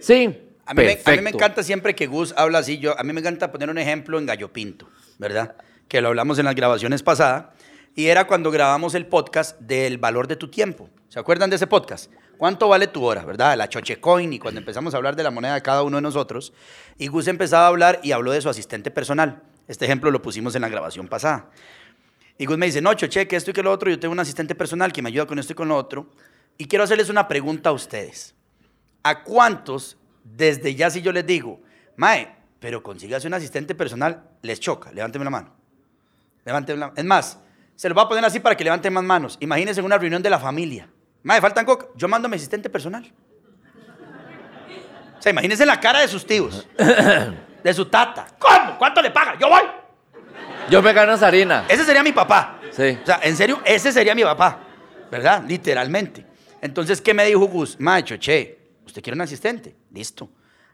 Sí. 0.01 0.45
A 0.65 0.75
mí, 0.75 0.83
me, 0.83 0.93
a 0.93 0.95
mí 0.95 0.97
me 0.97 0.97
Perfecto. 0.97 1.37
encanta 1.37 1.63
siempre 1.63 1.95
que 1.95 2.07
Gus 2.07 2.35
habla 2.37 2.59
así. 2.59 2.79
Yo, 2.79 2.99
a 2.99 3.03
mí 3.03 3.13
me 3.13 3.21
encanta 3.21 3.53
poner 3.53 3.71
un 3.71 3.79
ejemplo 3.79 4.19
en 4.19 4.27
Gallo 4.27 4.53
Pinto, 4.53 4.89
¿verdad? 5.19 5.57
Que 5.89 6.01
lo 6.01 6.09
hablamos 6.09 6.39
en 6.39 6.47
las 6.47 6.55
grabaciones 6.55 7.03
pasadas. 7.03 7.47
Y 7.95 8.07
era 8.07 8.27
cuando 8.27 8.51
grabamos 8.51 8.95
el 8.95 9.07
podcast 9.07 9.59
del 9.61 9.99
valor 9.99 10.29
de 10.29 10.37
tu 10.37 10.49
tiempo. 10.49 10.89
¿Se 11.09 11.19
acuerdan 11.19 11.51
de 11.51 11.57
ese 11.57 11.67
podcast? 11.67 12.13
¿Cuánto 12.37 12.69
vale 12.69 12.87
tu 12.87 13.05
hora, 13.05 13.25
verdad? 13.25 13.57
La 13.57 13.69
Chochecoin 13.69 14.33
y 14.33 14.39
cuando 14.39 14.61
empezamos 14.61 14.95
a 14.95 14.97
hablar 14.97 15.17
de 15.17 15.25
la 15.25 15.33
moneda 15.33 15.55
de 15.55 15.63
cada 15.63 15.83
uno 15.83 15.97
de 15.97 16.03
nosotros. 16.03 16.53
Y 16.97 17.09
Gus 17.09 17.27
empezaba 17.27 17.65
a 17.65 17.69
hablar 17.69 17.99
y 18.05 18.13
habló 18.13 18.31
de 18.31 18.41
su 18.41 18.49
asistente 18.49 18.93
personal. 18.93 19.43
Este 19.67 19.85
ejemplo 19.87 20.13
lo 20.13 20.23
pusimos 20.23 20.55
en 20.55 20.63
la 20.63 20.69
grabación 20.69 21.09
pasada. 21.09 21.51
Y 22.39 22.47
Gus 22.47 22.57
me 22.57 22.67
dice, 22.67 22.81
no, 22.81 22.95
Choche, 22.95 23.27
que 23.27 23.35
esto 23.35 23.51
y 23.51 23.55
que 23.55 23.65
lo 23.65 23.73
otro, 23.73 23.91
yo 23.91 23.99
tengo 23.99 24.13
un 24.13 24.21
asistente 24.21 24.55
personal 24.55 24.93
que 24.93 25.03
me 25.03 25.09
ayuda 25.09 25.27
con 25.27 25.41
esto 25.41 25.53
y 25.53 25.57
con 25.57 25.67
lo 25.67 25.77
otro. 25.77 26.09
Y 26.57 26.67
quiero 26.67 26.85
hacerles 26.85 27.11
una 27.11 27.27
pregunta 27.27 27.71
a 27.71 27.73
ustedes. 27.73 28.37
¿A 29.03 29.25
cuántos, 29.25 29.97
desde 30.23 30.77
ya 30.77 30.91
si 30.91 31.03
yo 31.03 31.11
les 31.11 31.27
digo, 31.27 31.61
Mae, 31.97 32.38
pero 32.61 32.83
consígase 32.83 33.27
un 33.27 33.35
asistente 33.35 33.75
personal, 33.75 34.25
les 34.43 34.61
choca? 34.61 34.91
Levánteme 34.93 35.25
la 35.25 35.31
mano. 35.31 35.55
Levánteme 36.45 36.79
la 36.79 36.87
mano. 36.87 36.99
Es 36.99 37.05
más, 37.05 37.39
se 37.77 37.89
lo 37.89 37.95
voy 37.95 38.05
a 38.05 38.09
poner 38.09 38.25
así 38.25 38.41
para 38.41 38.57
que 38.57 38.65
levanten 38.65 38.93
más 38.93 39.05
manos. 39.05 39.37
Imagínense 39.41 39.81
en 39.81 39.87
una 39.87 39.99
reunión 39.99 40.23
de 40.23 40.31
la 40.31 40.39
familia. 40.39 40.89
Mae, 41.23 41.41
faltan 41.41 41.65
coca. 41.65 41.87
Yo 41.95 42.09
mando 42.09 42.27
a 42.27 42.29
mi 42.29 42.37
asistente 42.37 42.69
personal. 42.69 43.13
O 45.19 45.23
sea, 45.23 45.31
imagínense 45.31 45.67
la 45.67 45.81
cara 45.81 46.01
de 46.01 46.09
sus 46.09 46.25
tíos, 46.25 46.67
de 47.65 47.75
su 47.75 47.87
tata. 47.87 48.27
¿Cómo? 48.39 48.79
¿Cuánto 48.79 49.03
le 49.03 49.11
paga? 49.11 49.37
Yo 49.39 49.49
voy. 49.49 49.63
Yo 50.71 50.83
me 50.83 50.93
gano 50.93 51.15
esa 51.15 51.27
harina. 51.27 51.65
Ese 51.69 51.85
sería 51.85 52.03
mi 52.03 52.13
papá. 52.13 52.61
Sí. 52.71 52.99
O 53.03 53.07
sea, 53.07 53.21
en 53.23 53.37
serio, 53.37 53.61
ese 53.65 53.91
sería 53.91 54.15
mi 54.15 54.23
papá. 54.23 54.61
¿Verdad? 55.11 55.43
Literalmente. 55.47 56.25
Entonces, 56.61 57.01
¿qué 57.01 57.15
me 57.15 57.25
dijo 57.25 57.41
Gus? 57.47 57.79
Macho, 57.81 58.17
che, 58.17 58.59
¿usted 58.85 59.03
quiere 59.03 59.15
un 59.17 59.23
asistente? 59.23 59.75
Listo. 59.93 60.29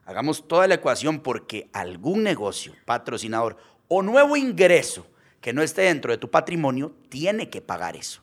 Hagamos 0.07 0.47
toda 0.47 0.67
la 0.67 0.75
ecuación 0.75 1.21
porque 1.21 1.69
algún 1.73 2.23
negocio, 2.23 2.75
patrocinador 2.85 3.57
o 3.89 4.03
nuevo 4.03 4.37
ingreso 4.37 5.07
que 5.41 5.53
no 5.53 5.63
esté 5.63 5.83
dentro 5.83 6.11
de 6.13 6.19
tu 6.19 6.31
patrimonio 6.31 6.95
tiene 7.09 7.49
que 7.51 7.61
pagar 7.61 7.97
eso. 7.97 8.23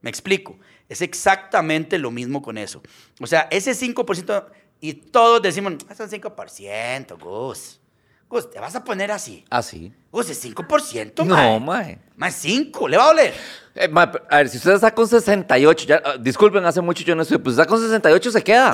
Me 0.00 0.10
explico. 0.10 0.58
Es 0.88 1.02
exactamente 1.02 1.98
lo 1.98 2.10
mismo 2.10 2.42
con 2.42 2.58
eso. 2.58 2.82
O 3.20 3.26
sea, 3.26 3.48
ese 3.50 3.74
5%, 3.74 4.46
y 4.80 4.94
todos 4.94 5.42
decimos, 5.42 5.74
"Ah, 5.88 5.92
es 5.92 6.00
un 6.00 6.08
5%, 6.08 7.16
Gus. 7.18 7.80
Gus, 8.28 8.48
te 8.50 8.60
vas 8.60 8.74
a 8.76 8.84
poner 8.84 9.10
así. 9.10 9.44
Así. 9.50 9.92
Gus, 10.12 10.30
es 10.30 10.38
5%, 10.40 11.24
No, 11.24 11.34
mae. 11.34 11.60
mae. 11.60 11.98
Más 12.16 12.34
5, 12.36 12.86
le 12.88 12.96
va 12.96 13.04
a 13.04 13.06
doler. 13.08 13.34
Eh, 13.74 13.90
a 14.30 14.36
ver, 14.36 14.48
si 14.48 14.56
usted 14.58 14.72
está 14.74 14.94
con 14.94 15.06
68, 15.08 15.84
ya, 15.86 16.02
ah, 16.04 16.16
disculpen, 16.18 16.64
hace 16.64 16.80
mucho 16.80 17.02
yo 17.04 17.14
no 17.16 17.22
estoy, 17.22 17.38
pues 17.38 17.54
está 17.54 17.66
con 17.66 17.80
68 17.80 18.30
se 18.30 18.42
queda. 18.42 18.72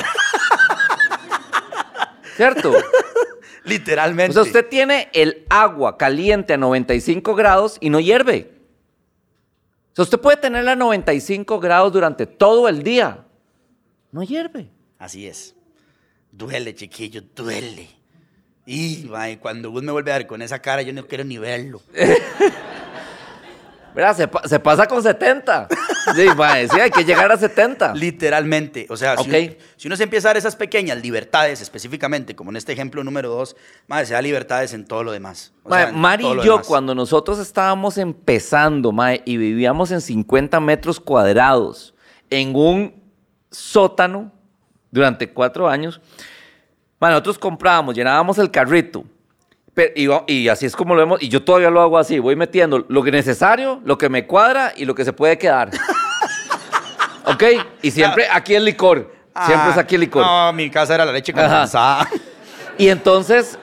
¿Cierto? 2.37 2.73
O 3.67 3.69
Literalmente. 3.69 4.33
sea, 4.33 4.43
usted 4.43 4.69
tiene 4.69 5.09
el 5.13 5.45
agua 5.51 5.99
caliente 5.99 6.53
a 6.53 6.57
95 6.57 7.35
grados 7.35 7.79
y 7.81 7.91
no 7.91 7.99
hierve. 7.99 8.53
O 9.91 9.97
sea, 9.97 10.05
usted 10.05 10.21
puede 10.21 10.37
tenerla 10.37 10.73
a 10.73 10.77
95 10.77 11.59
grados 11.59 11.93
durante 11.93 12.27
todo 12.27 12.69
el 12.69 12.85
día. 12.85 13.25
No 14.13 14.23
hierve. 14.23 14.71
Así 15.01 15.27
es. 15.27 15.57
duele, 16.31 16.77
chiquillo, 16.77 17.23
duele. 17.35 17.89
Y 18.67 19.09
cuando 19.41 19.73
Gus 19.73 19.83
me 19.83 19.91
vuelve 19.91 20.13
a 20.13 20.15
dar 20.15 20.29
con 20.29 20.43
esa 20.43 20.61
cara, 20.61 20.83
yo 20.83 20.93
no 20.93 21.05
quiero 21.09 21.25
ni 21.25 21.37
verlo. 21.39 21.83
¿Verdad? 23.97 24.15
Se, 24.17 24.29
pa- 24.29 24.47
se 24.47 24.61
pasa 24.61 24.87
con 24.87 25.03
70. 25.03 25.69
Sí, 26.15 26.27
mae, 26.37 26.69
sí, 26.69 26.79
hay 26.79 26.91
que 26.91 27.03
llegar 27.03 27.33
a 27.33 27.37
70. 27.39 27.95
Literalmente. 27.95 28.87
O 28.91 28.97
sea, 28.97 29.17
si, 29.17 29.29
uno, 29.29 29.55
si 29.77 29.89
uno 29.89 29.97
se 29.97 30.03
empieza 30.05 30.29
a 30.29 30.31
dar 30.31 30.37
esas 30.37 30.55
pequeñas 30.55 31.01
libertades, 31.03 31.61
específicamente, 31.63 32.37
como 32.37 32.51
en 32.51 32.57
este 32.57 32.73
ejemplo 32.75 33.03
número 33.03 33.31
dos, 33.31 33.57
mae, 33.89 34.05
se 34.05 34.13
da 34.13 34.21
libertades 34.21 34.75
en 34.75 34.85
todo 34.85 35.03
lo 35.03 35.13
demás. 35.13 35.53
O 35.65 35.71
Mae, 35.71 35.85
sea, 35.85 35.93
Mari 35.93 36.25
y 36.27 36.37
yo, 36.45 36.53
demás. 36.53 36.67
cuando 36.67 36.95
nosotros 36.95 37.39
estábamos 37.39 37.97
empezando, 37.97 38.93
mae, 38.93 39.23
y 39.25 39.39
vivíamos 39.39 39.91
en 39.91 40.01
50 40.03 40.61
metros 40.61 41.01
cuadrados, 41.01 41.95
en 42.29 42.55
un 42.55 43.03
sótano, 43.51 44.31
durante 44.91 45.33
cuatro 45.33 45.69
años, 45.69 46.01
mae, 47.01 47.11
nosotros 47.13 47.39
comprábamos, 47.39 47.95
llenábamos 47.95 48.37
el 48.39 48.51
carrito, 48.51 49.05
y, 50.27 50.49
así 50.49 50.67
es 50.67 50.75
como 50.75 50.95
lo 50.95 51.01
vemos, 51.01 51.23
y 51.23 51.29
yo 51.29 51.43
todavía 51.43 51.71
lo 51.71 51.83
hago 51.83 51.99
así, 51.99 52.19
voy 52.19 52.35
metiendo 52.35 52.85
lo 52.89 53.03
que 53.03 53.11
es 53.11 53.15
necesario, 53.15 53.81
lo 53.85 53.99
que 53.99 54.09
me 54.09 54.27
cuadra 54.27 54.73
y 54.75 54.87
lo 54.87 54.95
que 54.95 55.05
se 55.05 55.13
puede 55.13 55.37
quedar. 55.37 55.71
¿Ok? 57.27 57.43
Y 57.83 57.91
siempre 57.91 58.27
aquí 58.33 58.55
el 58.55 58.65
licor. 58.65 59.13
Siempre 59.35 59.67
Ah, 59.67 59.71
es 59.73 59.79
aquí 59.79 59.97
el 59.97 60.03
licor. 60.03 60.25
No, 60.25 60.53
mi 60.55 60.71
casa 60.71 60.95
era 60.95 61.05
la 61.05 61.13
leche 61.13 61.33
condensada. 61.33 62.09
Y 62.79 62.89
entonces, 62.89 63.59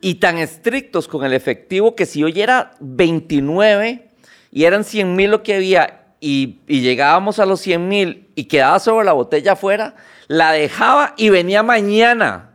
y 0.00 0.16
tan 0.16 0.38
estrictos 0.38 1.06
con 1.06 1.24
el 1.24 1.32
efectivo 1.32 1.94
que 1.94 2.04
si 2.04 2.24
hoy 2.24 2.40
era 2.40 2.72
29 2.80 4.10
y 4.50 4.64
eran 4.64 4.82
100 4.82 5.14
mil 5.14 5.30
lo 5.30 5.42
que 5.44 5.54
había 5.54 6.06
y, 6.18 6.60
y 6.66 6.80
llegábamos 6.80 7.38
a 7.38 7.46
los 7.46 7.60
100 7.60 7.88
mil 7.88 8.28
y 8.34 8.44
quedaba 8.44 8.80
sobre 8.80 9.04
la 9.04 9.12
botella 9.12 9.52
afuera, 9.52 9.94
la 10.26 10.50
dejaba 10.50 11.14
y 11.16 11.28
venía 11.28 11.62
mañana 11.62 12.53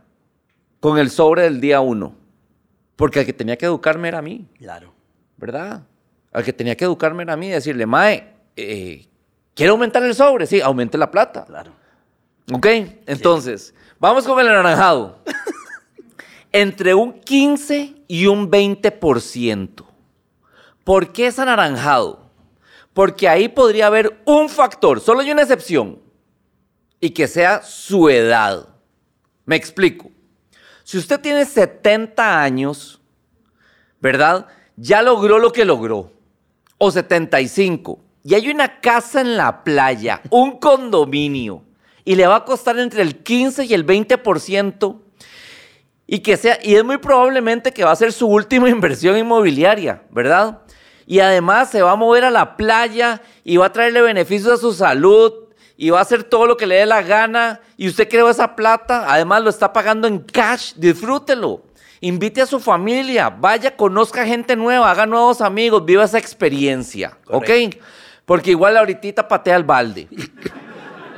con 0.80 0.98
el 0.98 1.10
sobre 1.10 1.42
del 1.42 1.60
día 1.60 1.80
uno. 1.80 2.14
Porque 2.96 3.20
el 3.20 3.26
que 3.26 3.32
tenía 3.32 3.56
que 3.56 3.66
educarme 3.66 4.08
era 4.08 4.18
a 4.18 4.22
mí, 4.22 4.46
Claro. 4.58 4.92
¿verdad? 5.36 5.82
Al 6.32 6.44
que 6.44 6.52
tenía 6.52 6.76
que 6.76 6.84
educarme 6.84 7.22
era 7.22 7.32
a 7.34 7.36
mí 7.36 7.46
y 7.46 7.50
decirle, 7.50 7.86
Mae, 7.86 8.34
eh, 8.56 9.06
¿quiere 9.54 9.70
aumentar 9.70 10.02
el 10.02 10.14
sobre? 10.14 10.46
Sí, 10.46 10.60
aumente 10.60 10.98
la 10.98 11.10
plata. 11.10 11.44
Claro. 11.46 11.72
Ok, 12.52 12.66
entonces, 13.06 13.74
vamos 13.98 14.26
con 14.26 14.38
el 14.40 14.48
anaranjado. 14.48 15.18
Entre 16.52 16.94
un 16.94 17.20
15 17.20 17.94
y 18.08 18.26
un 18.26 18.50
20%. 18.50 19.84
¿Por 20.84 21.12
qué 21.12 21.28
es 21.28 21.38
anaranjado? 21.38 22.28
Porque 22.92 23.28
ahí 23.28 23.48
podría 23.48 23.86
haber 23.86 24.20
un 24.24 24.48
factor, 24.48 25.00
solo 25.00 25.20
hay 25.20 25.30
una 25.30 25.42
excepción, 25.42 26.00
y 26.98 27.10
que 27.10 27.28
sea 27.28 27.62
su 27.62 28.08
edad. 28.08 28.68
Me 29.44 29.54
explico. 29.56 30.10
Si 30.90 30.98
usted 30.98 31.20
tiene 31.20 31.44
70 31.44 32.42
años, 32.42 33.00
¿verdad? 34.00 34.48
Ya 34.74 35.02
logró 35.02 35.38
lo 35.38 35.52
que 35.52 35.64
logró. 35.64 36.10
O 36.78 36.90
75. 36.90 38.00
Y 38.24 38.34
hay 38.34 38.50
una 38.50 38.80
casa 38.80 39.20
en 39.20 39.36
la 39.36 39.62
playa, 39.62 40.20
un 40.30 40.58
condominio, 40.58 41.62
y 42.04 42.16
le 42.16 42.26
va 42.26 42.34
a 42.34 42.44
costar 42.44 42.76
entre 42.80 43.02
el 43.02 43.22
15 43.22 43.66
y 43.66 43.74
el 43.74 43.86
20%. 43.86 45.00
Y 46.08 46.18
que 46.18 46.36
sea, 46.36 46.58
y 46.60 46.74
es 46.74 46.82
muy 46.82 46.98
probablemente 46.98 47.70
que 47.70 47.84
va 47.84 47.92
a 47.92 47.94
ser 47.94 48.12
su 48.12 48.26
última 48.26 48.68
inversión 48.68 49.16
inmobiliaria, 49.16 50.02
¿verdad? 50.10 50.62
Y 51.06 51.20
además 51.20 51.70
se 51.70 51.82
va 51.82 51.92
a 51.92 51.96
mover 51.96 52.24
a 52.24 52.32
la 52.32 52.56
playa 52.56 53.22
y 53.44 53.58
va 53.58 53.66
a 53.66 53.72
traerle 53.72 54.02
beneficios 54.02 54.54
a 54.54 54.56
su 54.56 54.72
salud 54.72 55.49
y 55.82 55.88
va 55.88 55.98
a 55.98 56.02
hacer 56.02 56.24
todo 56.24 56.44
lo 56.44 56.58
que 56.58 56.66
le 56.66 56.74
dé 56.74 56.84
la 56.84 57.00
gana 57.00 57.58
y 57.78 57.88
usted 57.88 58.06
creó 58.06 58.28
esa 58.28 58.54
plata, 58.54 59.06
además 59.08 59.42
lo 59.42 59.48
está 59.48 59.72
pagando 59.72 60.06
en 60.06 60.18
cash, 60.18 60.74
disfrútelo. 60.76 61.62
Invite 62.02 62.42
a 62.42 62.46
su 62.46 62.60
familia, 62.60 63.30
vaya, 63.30 63.74
conozca 63.74 64.26
gente 64.26 64.56
nueva, 64.56 64.90
haga 64.90 65.06
nuevos 65.06 65.40
amigos, 65.40 65.82
viva 65.86 66.04
esa 66.04 66.18
experiencia, 66.18 67.16
¿ok? 67.26 67.46
Correcto. 67.46 67.78
Porque 68.26 68.50
igual 68.50 68.76
ahorita 68.76 69.26
patea 69.26 69.56
el 69.56 69.64
balde. 69.64 70.06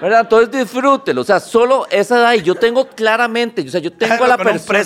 ¿Verdad? 0.03 0.23
Entonces 0.23 0.51
disfrútelo. 0.51 1.21
O 1.21 1.25
sea, 1.25 1.39
solo 1.39 1.87
esa 1.89 2.19
edad. 2.19 2.33
Y 2.33 2.43
yo 2.43 2.57
tengo 2.57 2.89
claramente, 2.89 3.63
o 3.63 3.69
sea, 3.69 3.81
yo 3.81 3.93
tengo 3.93 4.25
a 4.25 4.27
la 4.27 4.37
persona. 4.37 4.83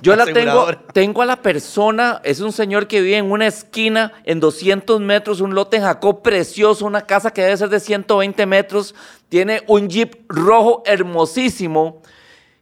Yo 0.00 0.14
la 0.14 0.24
tengo, 0.26 0.68
tengo 0.92 1.22
a 1.22 1.26
la 1.26 1.42
persona, 1.42 2.20
es 2.22 2.38
un 2.38 2.52
señor 2.52 2.86
que 2.86 3.00
vive 3.00 3.16
en 3.16 3.32
una 3.32 3.48
esquina, 3.48 4.12
en 4.22 4.38
200 4.38 5.00
metros, 5.00 5.40
un 5.40 5.56
lote 5.56 5.78
en 5.78 5.82
Jacob 5.82 6.22
precioso, 6.22 6.86
una 6.86 7.00
casa 7.00 7.32
que 7.32 7.42
debe 7.42 7.56
ser 7.56 7.68
de 7.68 7.80
120 7.80 8.46
metros, 8.46 8.94
tiene 9.28 9.60
un 9.66 9.88
jeep 9.88 10.24
rojo 10.28 10.84
hermosísimo. 10.86 12.00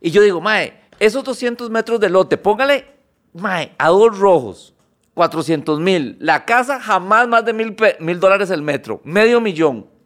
Y 0.01 0.11
yo 0.11 0.23
digo, 0.23 0.41
mae, 0.41 0.81
esos 0.99 1.23
200 1.23 1.69
metros 1.69 2.01
de 2.01 2.09
lote, 2.09 2.39
póngale, 2.39 2.87
mae, 3.35 3.75
a 3.77 3.89
dos 3.89 4.19
rojos, 4.19 4.73
400 5.13 5.79
mil. 5.79 6.17
La 6.21 6.47
casa 6.47 6.81
jamás 6.81 7.29
más 7.29 7.45
de 7.45 7.53
mil 7.53 8.19
dólares 8.19 8.49
el 8.49 8.63
metro, 8.63 9.03
medio 9.05 9.43
millón. 9.43 9.98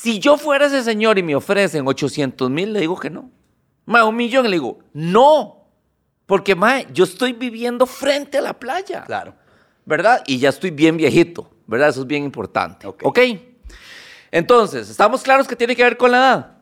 Si 0.00 0.18
yo 0.18 0.38
fuera 0.38 0.64
ese 0.64 0.82
señor 0.82 1.18
y 1.18 1.22
me 1.22 1.36
ofrecen 1.36 1.86
800 1.86 2.48
mil, 2.48 2.72
le 2.72 2.80
digo 2.80 2.98
que 2.98 3.10
no. 3.10 3.30
Mae, 3.84 4.02
un 4.02 4.16
millón, 4.16 4.44
le 4.44 4.52
digo, 4.52 4.78
no. 4.94 5.66
Porque, 6.24 6.54
mae, 6.54 6.86
yo 6.90 7.04
estoy 7.04 7.34
viviendo 7.34 7.84
frente 7.84 8.38
a 8.38 8.40
la 8.40 8.58
playa. 8.58 9.04
Claro. 9.04 9.34
¿Verdad? 9.84 10.22
Y 10.26 10.38
ya 10.38 10.48
estoy 10.48 10.70
bien 10.70 10.96
viejito, 10.96 11.50
¿verdad? 11.66 11.90
Eso 11.90 12.00
es 12.00 12.06
bien 12.06 12.24
importante. 12.24 12.86
Ok. 12.86 13.02
¿Ok? 13.04 13.18
Entonces, 14.30 14.88
¿estamos 14.88 15.22
claros 15.22 15.46
que 15.46 15.54
tiene 15.54 15.76
que 15.76 15.84
ver 15.84 15.98
con 15.98 16.12
la 16.12 16.16
edad? 16.16 16.52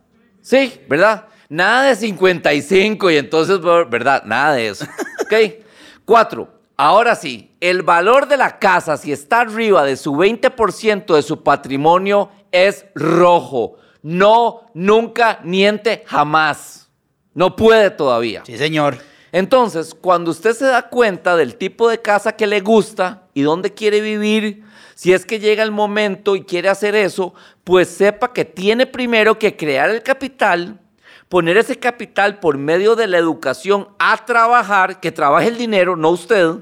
Sí, 0.40 0.80
¿verdad? 0.88 1.26
Nada 1.48 1.90
de 1.90 1.94
55 1.94 3.08
y 3.08 3.18
entonces, 3.18 3.60
¿verdad? 3.60 4.24
Nada 4.24 4.54
de 4.54 4.66
eso. 4.66 4.84
¿Ok? 5.22 5.64
Cuatro. 6.04 6.58
Ahora 6.76 7.14
sí, 7.14 7.56
el 7.60 7.82
valor 7.82 8.26
de 8.26 8.36
la 8.36 8.58
casa, 8.58 8.96
si 8.96 9.12
está 9.12 9.42
arriba 9.42 9.84
de 9.84 9.96
su 9.96 10.14
20% 10.14 11.14
de 11.14 11.22
su 11.22 11.42
patrimonio, 11.44 12.30
es 12.52 12.86
rojo. 12.94 13.76
No, 14.02 14.62
nunca, 14.74 15.40
niente, 15.44 16.04
jamás. 16.06 16.90
No 17.34 17.56
puede 17.56 17.90
todavía. 17.90 18.42
Sí, 18.46 18.56
señor. 18.56 18.98
Entonces, 19.32 19.94
cuando 19.94 20.30
usted 20.30 20.54
se 20.54 20.64
da 20.64 20.88
cuenta 20.88 21.36
del 21.36 21.56
tipo 21.56 21.88
de 21.88 22.00
casa 22.00 22.32
que 22.32 22.46
le 22.46 22.60
gusta 22.60 23.28
y 23.34 23.42
dónde 23.42 23.74
quiere 23.74 24.00
vivir, 24.00 24.64
si 24.94 25.12
es 25.12 25.26
que 25.26 25.38
llega 25.38 25.62
el 25.62 25.70
momento 25.70 26.34
y 26.34 26.42
quiere 26.42 26.68
hacer 26.68 26.96
eso, 26.96 27.34
pues 27.62 27.88
sepa 27.88 28.32
que 28.32 28.44
tiene 28.44 28.86
primero 28.86 29.38
que 29.38 29.56
crear 29.56 29.90
el 29.90 30.02
capital, 30.02 30.80
poner 31.28 31.58
ese 31.58 31.78
capital 31.78 32.40
por 32.40 32.56
medio 32.56 32.96
de 32.96 33.06
la 33.06 33.18
educación 33.18 33.88
a 33.98 34.24
trabajar, 34.24 34.98
que 34.98 35.12
trabaje 35.12 35.48
el 35.48 35.58
dinero, 35.58 35.94
no 35.94 36.10
usted, 36.10 36.54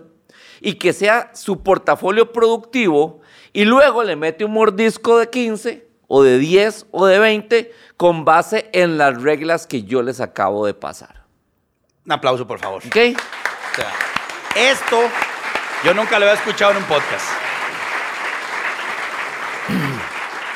y 0.60 0.74
que 0.74 0.92
sea 0.92 1.30
su 1.34 1.62
portafolio 1.62 2.32
productivo, 2.32 3.20
y 3.56 3.64
luego 3.64 4.04
le 4.04 4.16
mete 4.16 4.44
un 4.44 4.52
mordisco 4.52 5.18
de 5.18 5.30
15 5.30 5.88
o 6.08 6.22
de 6.22 6.38
10 6.38 6.88
o 6.90 7.06
de 7.06 7.18
20 7.18 7.72
con 7.96 8.26
base 8.26 8.68
en 8.74 8.98
las 8.98 9.22
reglas 9.22 9.66
que 9.66 9.82
yo 9.82 10.02
les 10.02 10.20
acabo 10.20 10.66
de 10.66 10.74
pasar. 10.74 11.24
Un 12.04 12.12
aplauso, 12.12 12.46
por 12.46 12.58
favor. 12.58 12.82
¿Ok? 12.86 12.96
O 13.16 13.74
sea, 13.74 13.92
esto 14.54 15.00
yo 15.82 15.94
nunca 15.94 16.18
lo 16.18 16.26
había 16.26 16.34
escuchado 16.34 16.72
en 16.72 16.76
un 16.76 16.84
podcast. 16.84 17.26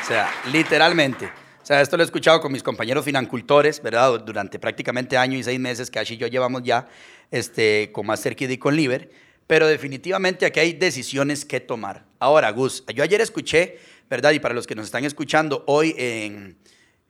O 0.03 0.05
sea, 0.05 0.29
literalmente. 0.51 1.25
O 1.25 1.65
sea, 1.65 1.81
esto 1.81 1.97
lo 1.97 2.03
he 2.03 2.05
escuchado 2.05 2.39
con 2.39 2.51
mis 2.51 2.61
compañeros 2.61 3.03
financultores, 3.03 3.81
¿verdad? 3.81 4.19
Durante 4.19 4.59
prácticamente 4.59 5.17
año 5.17 5.39
y 5.39 5.43
seis 5.43 5.59
meses 5.59 5.89
que 5.89 5.97
Ash 5.97 6.11
y 6.11 6.17
yo 6.17 6.27
llevamos 6.27 6.61
ya 6.61 6.87
este, 7.31 7.91
con 7.91 8.05
Master 8.05 8.35
Kid 8.35 8.51
y 8.51 8.57
con 8.59 8.75
Liver. 8.75 9.09
Pero 9.47 9.67
definitivamente 9.67 10.45
aquí 10.45 10.59
hay 10.59 10.73
decisiones 10.73 11.45
que 11.45 11.59
tomar. 11.59 12.05
Ahora, 12.19 12.49
Gus, 12.51 12.83
yo 12.95 13.03
ayer 13.03 13.21
escuché, 13.21 13.79
¿verdad? 14.09 14.31
Y 14.31 14.39
para 14.39 14.53
los 14.53 14.67
que 14.67 14.75
nos 14.75 14.85
están 14.85 15.03
escuchando 15.05 15.63
hoy 15.67 15.93
en, 15.97 16.57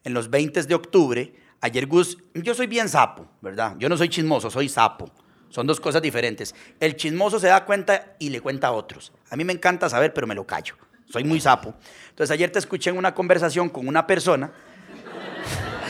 en 0.03 0.13
los 0.13 0.29
20 0.29 0.63
de 0.63 0.75
octubre, 0.75 1.33
ayer 1.61 1.85
Gus, 1.85 2.17
yo 2.33 2.53
soy 2.53 2.67
bien 2.67 2.89
sapo, 2.89 3.27
¿verdad? 3.41 3.75
Yo 3.77 3.89
no 3.89 3.97
soy 3.97 4.09
chismoso, 4.09 4.49
soy 4.49 4.69
sapo. 4.69 5.11
Son 5.49 5.67
dos 5.67 5.79
cosas 5.79 6.01
diferentes. 6.01 6.55
El 6.79 6.95
chismoso 6.95 7.39
se 7.39 7.47
da 7.47 7.65
cuenta 7.65 8.15
y 8.19 8.29
le 8.29 8.39
cuenta 8.39 8.67
a 8.67 8.71
otros. 8.71 9.11
A 9.29 9.35
mí 9.35 9.43
me 9.43 9.53
encanta 9.53 9.89
saber, 9.89 10.13
pero 10.13 10.25
me 10.25 10.33
lo 10.33 10.47
callo. 10.47 10.75
Soy 11.11 11.25
muy 11.25 11.41
sapo. 11.41 11.73
Entonces 12.09 12.31
ayer 12.31 12.49
te 12.49 12.59
escuché 12.59 12.89
en 12.89 12.97
una 12.97 13.13
conversación 13.13 13.67
con 13.69 13.87
una 13.87 14.07
persona. 14.07 14.51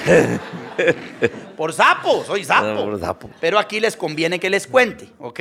por 1.55 1.73
sapo, 1.73 2.23
soy 2.25 2.43
sapo. 2.43 2.85
Por 2.85 2.99
sapo. 2.99 3.29
Pero 3.39 3.59
aquí 3.59 3.79
les 3.79 3.95
conviene 3.95 4.39
que 4.39 4.49
les 4.49 4.65
cuente, 4.65 5.11
¿ok? 5.19 5.39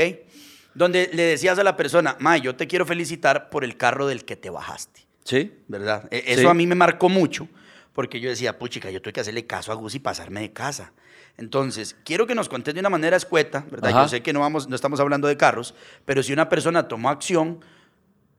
Donde 0.75 1.11
le 1.13 1.23
decías 1.25 1.59
a 1.59 1.65
la 1.65 1.77
persona, 1.77 2.17
ma, 2.21 2.37
yo 2.37 2.55
te 2.57 2.67
quiero 2.67 2.87
felicitar 2.87 3.51
por 3.51 3.65
el 3.65 3.77
carro 3.77 4.07
del 4.07 4.25
que 4.25 4.37
te 4.37 4.51
bajaste. 4.51 5.07
Sí. 5.25 5.53
¿verdad? 5.69 6.09
E- 6.11 6.25
Eso 6.29 6.43
Sí. 6.43 6.47
a 6.47 6.55
mí 6.55 6.67
me 6.67 6.75
marcó 6.75 7.09
mucho, 7.09 7.49
porque 7.93 8.21
yo 8.21 8.31
decía, 8.31 8.59
puchica, 8.59 8.91
yo 8.91 9.03
tuve 9.03 9.13
que 9.13 9.21
hacerle 9.21 9.47
caso 9.47 9.71
a 9.73 9.75
Gus 9.75 9.95
y 9.95 9.99
pasarme 9.99 10.41
de 10.41 10.53
casa. 10.53 10.93
Entonces, 11.37 11.97
quiero 12.05 12.27
que 12.27 12.35
nos 12.35 12.49
contes 12.49 12.75
de 12.75 12.81
una 12.81 12.91
manera 12.91 13.17
escueta, 13.17 13.65
¿verdad? 13.71 13.91
Ajá. 13.91 14.03
Yo 14.03 14.09
sé 14.09 14.23
que 14.23 14.33
no, 14.33 14.41
vamos, 14.41 14.69
no 14.69 14.75
estamos 14.77 15.01
hablando 15.01 15.29
de 15.29 15.37
carros, 15.37 15.75
pero 16.05 16.23
si 16.23 16.33
una 16.33 16.49
persona 16.49 16.87
tomó 16.89 17.11
acción, 17.11 17.65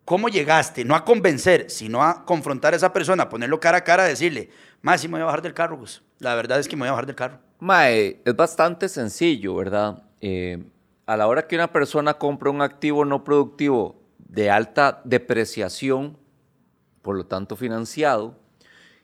¿cómo 0.06 0.28
llegaste? 0.30 0.84
No 0.86 0.96
a 0.96 1.06
convencer, 1.06 1.70
sino 1.70 2.04
a 2.04 2.26
confrontar 2.26 2.74
a 2.74 2.78
esa 2.78 2.91
persona, 2.94 3.30
ponerlo 3.30 3.60
cara 3.60 3.78
a 3.80 3.84
cara, 3.84 4.04
decirle, 4.04 4.50
más 4.82 5.02
sí 5.02 5.08
me 5.08 5.13
voy 5.13 5.22
a 5.22 5.26
bajar 5.26 5.41
del 5.41 5.54
carro, 5.54 5.78
Gus. 5.78 6.02
La 6.20 6.36
verdad 6.36 6.60
es 6.60 6.67
que 6.67 6.76
me 6.76 6.82
voy 6.82 6.89
a 6.89 6.91
bajar 6.91 7.06
del 7.06 7.15
carro. 7.15 7.39
Mae, 7.60 8.22
es 8.26 8.36
bastante 8.36 8.89
sencillo, 8.89 9.56
¿verdad? 9.56 10.04
Eh, 10.20 10.63
a 11.12 11.17
la 11.17 11.28
hora 11.28 11.45
que 11.45 11.56
una 11.58 11.74
persona 11.74 12.13
compra 12.13 12.50
un 12.52 12.62
activo 12.62 13.04
no 13.04 13.26
productivo 13.26 14.02
de 14.17 14.50
alta 14.50 15.02
depreciación, 15.04 16.17
por 17.02 17.17
lo 17.17 17.26
tanto 17.26 17.58
financiado, 17.58 18.38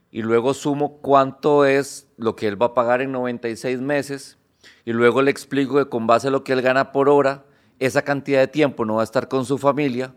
y 0.09 0.21
luego 0.21 0.53
sumo 0.53 0.99
cuánto 1.01 1.65
es 1.65 2.07
lo 2.15 2.37
que 2.37 2.47
él 2.47 2.61
va 2.61 2.67
a 2.67 2.73
pagar 2.73 3.01
en 3.01 3.11
96 3.11 3.81
meses, 3.81 4.37
y 4.85 4.93
luego 4.93 5.21
le 5.21 5.31
explico 5.31 5.75
que 5.75 5.89
con 5.89 6.07
base 6.07 6.29
a 6.29 6.31
lo 6.31 6.45
que 6.45 6.53
él 6.53 6.61
gana 6.61 6.93
por 6.93 7.09
hora, 7.09 7.43
esa 7.77 8.03
cantidad 8.03 8.39
de 8.39 8.47
tiempo 8.47 8.85
no 8.85 8.95
va 8.95 9.01
a 9.01 9.03
estar 9.03 9.27
con 9.27 9.43
su 9.43 9.57
familia, 9.57 10.15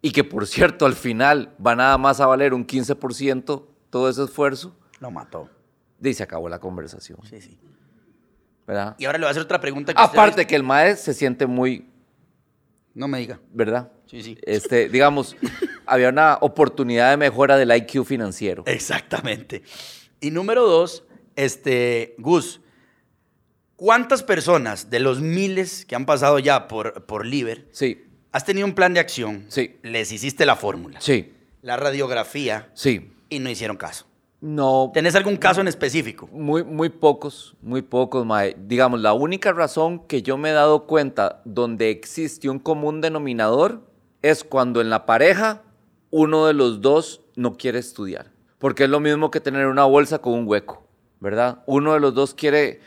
y 0.00 0.12
que 0.12 0.24
por 0.24 0.46
cierto 0.46 0.86
al 0.86 0.94
final 0.94 1.54
va 1.64 1.76
nada 1.76 1.98
más 1.98 2.18
a 2.20 2.26
valer 2.26 2.54
un 2.54 2.66
15% 2.66 3.62
todo 3.90 4.08
ese 4.08 4.24
esfuerzo, 4.24 4.74
Lo 5.00 5.10
mató. 5.10 5.50
y 6.02 6.14
se 6.14 6.22
acabó 6.22 6.48
la 6.48 6.60
conversación. 6.60 7.18
Sí, 7.24 7.42
sí. 7.42 7.58
¿Verdad? 8.66 8.96
Y 8.98 9.04
ahora 9.04 9.18
le 9.18 9.24
voy 9.24 9.28
a 9.28 9.30
hacer 9.30 9.42
otra 9.42 9.60
pregunta 9.60 9.94
que 9.94 10.02
usted- 10.02 10.18
Aparte 10.18 10.46
que 10.46 10.56
el 10.56 10.62
maestro 10.62 11.12
se 11.12 11.18
siente 11.18 11.46
muy, 11.46 11.86
No 12.94 13.08
me 13.08 13.18
diga. 13.18 13.40
¿verdad? 13.52 13.92
Sí, 14.06 14.22
sí. 14.22 14.38
Este, 14.42 14.88
digamos, 14.88 15.36
había 15.86 16.08
una 16.08 16.38
oportunidad 16.40 17.10
de 17.10 17.16
mejora 17.16 17.56
del 17.56 17.70
IQ 17.74 18.04
financiero. 18.04 18.62
Exactamente. 18.66 19.62
Y 20.20 20.30
número 20.30 20.66
dos, 20.66 21.04
este, 21.36 22.14
Gus, 22.18 22.60
¿cuántas 23.76 24.22
personas 24.22 24.90
de 24.90 25.00
los 25.00 25.20
miles 25.20 25.84
que 25.84 25.94
han 25.94 26.06
pasado 26.06 26.38
ya 26.38 26.68
por, 26.68 27.04
por 27.06 27.26
Liver 27.26 27.68
Sí, 27.72 28.02
has 28.32 28.44
tenido 28.44 28.66
un 28.66 28.74
plan 28.74 28.94
de 28.94 29.00
acción? 29.00 29.44
Sí. 29.48 29.76
Les 29.82 30.10
hiciste 30.12 30.46
la 30.46 30.56
fórmula, 30.56 31.00
sí, 31.00 31.32
la 31.62 31.76
radiografía 31.76 32.70
sí. 32.74 33.12
y 33.28 33.38
no 33.40 33.50
hicieron 33.50 33.76
caso. 33.76 34.05
No, 34.40 34.90
¿Tenés 34.92 35.14
algún 35.14 35.36
caso 35.36 35.60
en 35.62 35.68
específico? 35.68 36.28
muy, 36.30 36.62
muy 36.62 36.90
pocos, 36.90 37.56
muy 37.62 37.80
pocos, 37.82 38.26
mae. 38.26 38.54
Digamos, 38.66 39.00
la 39.00 39.14
única 39.14 39.52
razón 39.52 40.00
que 40.00 40.22
yo 40.22 40.36
me 40.36 40.50
he 40.50 40.52
dado 40.52 40.86
cuenta 40.86 41.40
donde 41.44 41.90
existe 41.90 42.48
un 42.50 42.58
común 42.58 43.00
denominador 43.00 43.80
es 44.22 44.44
cuando 44.44 44.80
en 44.80 44.90
la 44.90 45.06
pareja 45.06 45.62
uno 46.10 46.46
de 46.46 46.52
los 46.52 46.80
dos 46.82 47.22
no 47.34 47.56
quiere 47.56 47.78
estudiar. 47.78 48.26
Porque 48.58 48.84
es 48.84 48.90
lo 48.90 49.00
mismo 49.00 49.30
que 49.30 49.40
tener 49.40 49.66
una 49.66 49.84
bolsa 49.84 50.18
con 50.18 50.34
un 50.34 50.46
hueco, 50.46 50.86
¿verdad? 51.20 51.62
Uno 51.66 51.94
de 51.94 52.00
los 52.00 52.14
dos 52.14 52.34
quiere... 52.34 52.80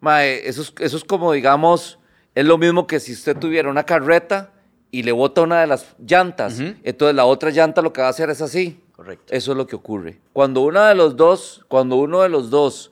Mae, 0.00 0.48
eso 0.48 0.62
es, 0.62 0.72
eso 0.78 0.96
es 0.96 1.04
como, 1.04 1.32
digamos, 1.32 1.98
es 2.34 2.44
lo 2.44 2.58
mismo 2.58 2.86
que 2.86 3.00
si 3.00 3.12
usted 3.12 3.36
tuviera 3.36 3.68
una 3.70 3.84
carreta 3.84 4.52
y 4.90 5.02
le 5.02 5.12
bota 5.12 5.42
una 5.42 5.60
de 5.60 5.66
las 5.66 5.94
llantas, 5.98 6.60
Ujú. 6.60 6.74
entonces 6.84 7.14
la 7.16 7.24
otra 7.24 7.50
llanta 7.50 7.82
lo 7.82 7.92
que 7.92 8.00
va 8.02 8.06
a 8.08 8.10
hacer 8.10 8.30
es 8.30 8.40
así. 8.42 8.80
Correcto. 8.96 9.34
Eso 9.34 9.52
es 9.52 9.58
lo 9.58 9.66
que 9.66 9.76
ocurre. 9.76 10.20
Cuando 10.32 10.62
uno 10.62 10.82
de 10.82 10.94
los 10.94 11.16
dos, 11.16 11.64
cuando 11.68 11.96
uno 11.96 12.22
de 12.22 12.30
los 12.30 12.48
dos 12.48 12.90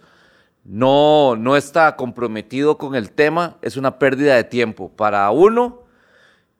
no, 0.63 1.35
no 1.37 1.57
está 1.57 1.97
comprometido 1.97 2.77
con 2.77 2.95
el 2.95 3.11
tema, 3.11 3.57
es 3.63 3.79
una 3.79 3.99
pérdida 3.99 4.37
de 4.37 4.45
tiempo. 4.45 4.91
Para 4.91 5.31
uno, 5.31 5.83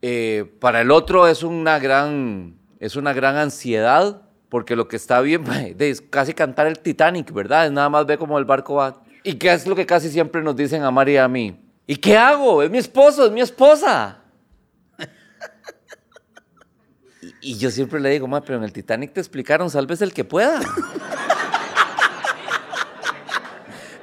eh, 0.01 0.51
para 0.61 0.81
el 0.81 0.91
otro 0.91 1.29
es 1.29 1.43
una 1.43 1.79
gran, 1.79 2.57
es 2.81 2.97
una 2.97 3.13
gran 3.13 3.37
ansiedad, 3.37 4.23
porque 4.49 4.77
lo 4.77 4.89
que 4.89 4.97
está 4.97 5.21
bien 5.21 5.45
es 5.79 6.01
casi 6.01 6.33
cantar 6.33 6.67
el 6.67 6.79
Titanic, 6.79 7.31
¿verdad? 7.31 7.67
Es 7.67 7.73
nada 7.73 7.91
más 7.91 8.07
ver 8.07 8.19
cómo 8.19 8.39
el 8.39 8.47
barco 8.47 8.77
va. 8.77 9.03
¿Y 9.23 9.35
qué 9.35 9.53
es 9.53 9.67
lo 9.67 9.77
que 9.77 9.85
casi 9.85 10.09
siempre 10.09 10.43
nos 10.43 10.57
dicen 10.57 10.83
a 10.85 10.91
María 10.91 11.21
y 11.21 11.25
a 11.25 11.29
mí? 11.29 11.61
¿Y 11.87 11.97
qué 11.97 12.17
hago? 12.17 12.63
Es 12.63 12.71
mi 12.71 12.79
esposo, 12.79 13.27
es 13.27 13.33
mi 13.33 13.43
esposa. 13.43 14.24
Y, 17.45 17.59
yo 17.59 17.71
siempre 17.71 18.01
le 18.01 18.09
digo, 18.09 18.27
ma, 18.27 18.41
pero 18.41 18.57
en 18.57 18.65
el 18.65 18.73
Titanic 18.73 19.13
te 19.13 19.21
explicaron, 19.21 19.69
salves 19.69 20.01
el 20.01 20.15
que 20.15 20.25
pueda. 20.25 20.61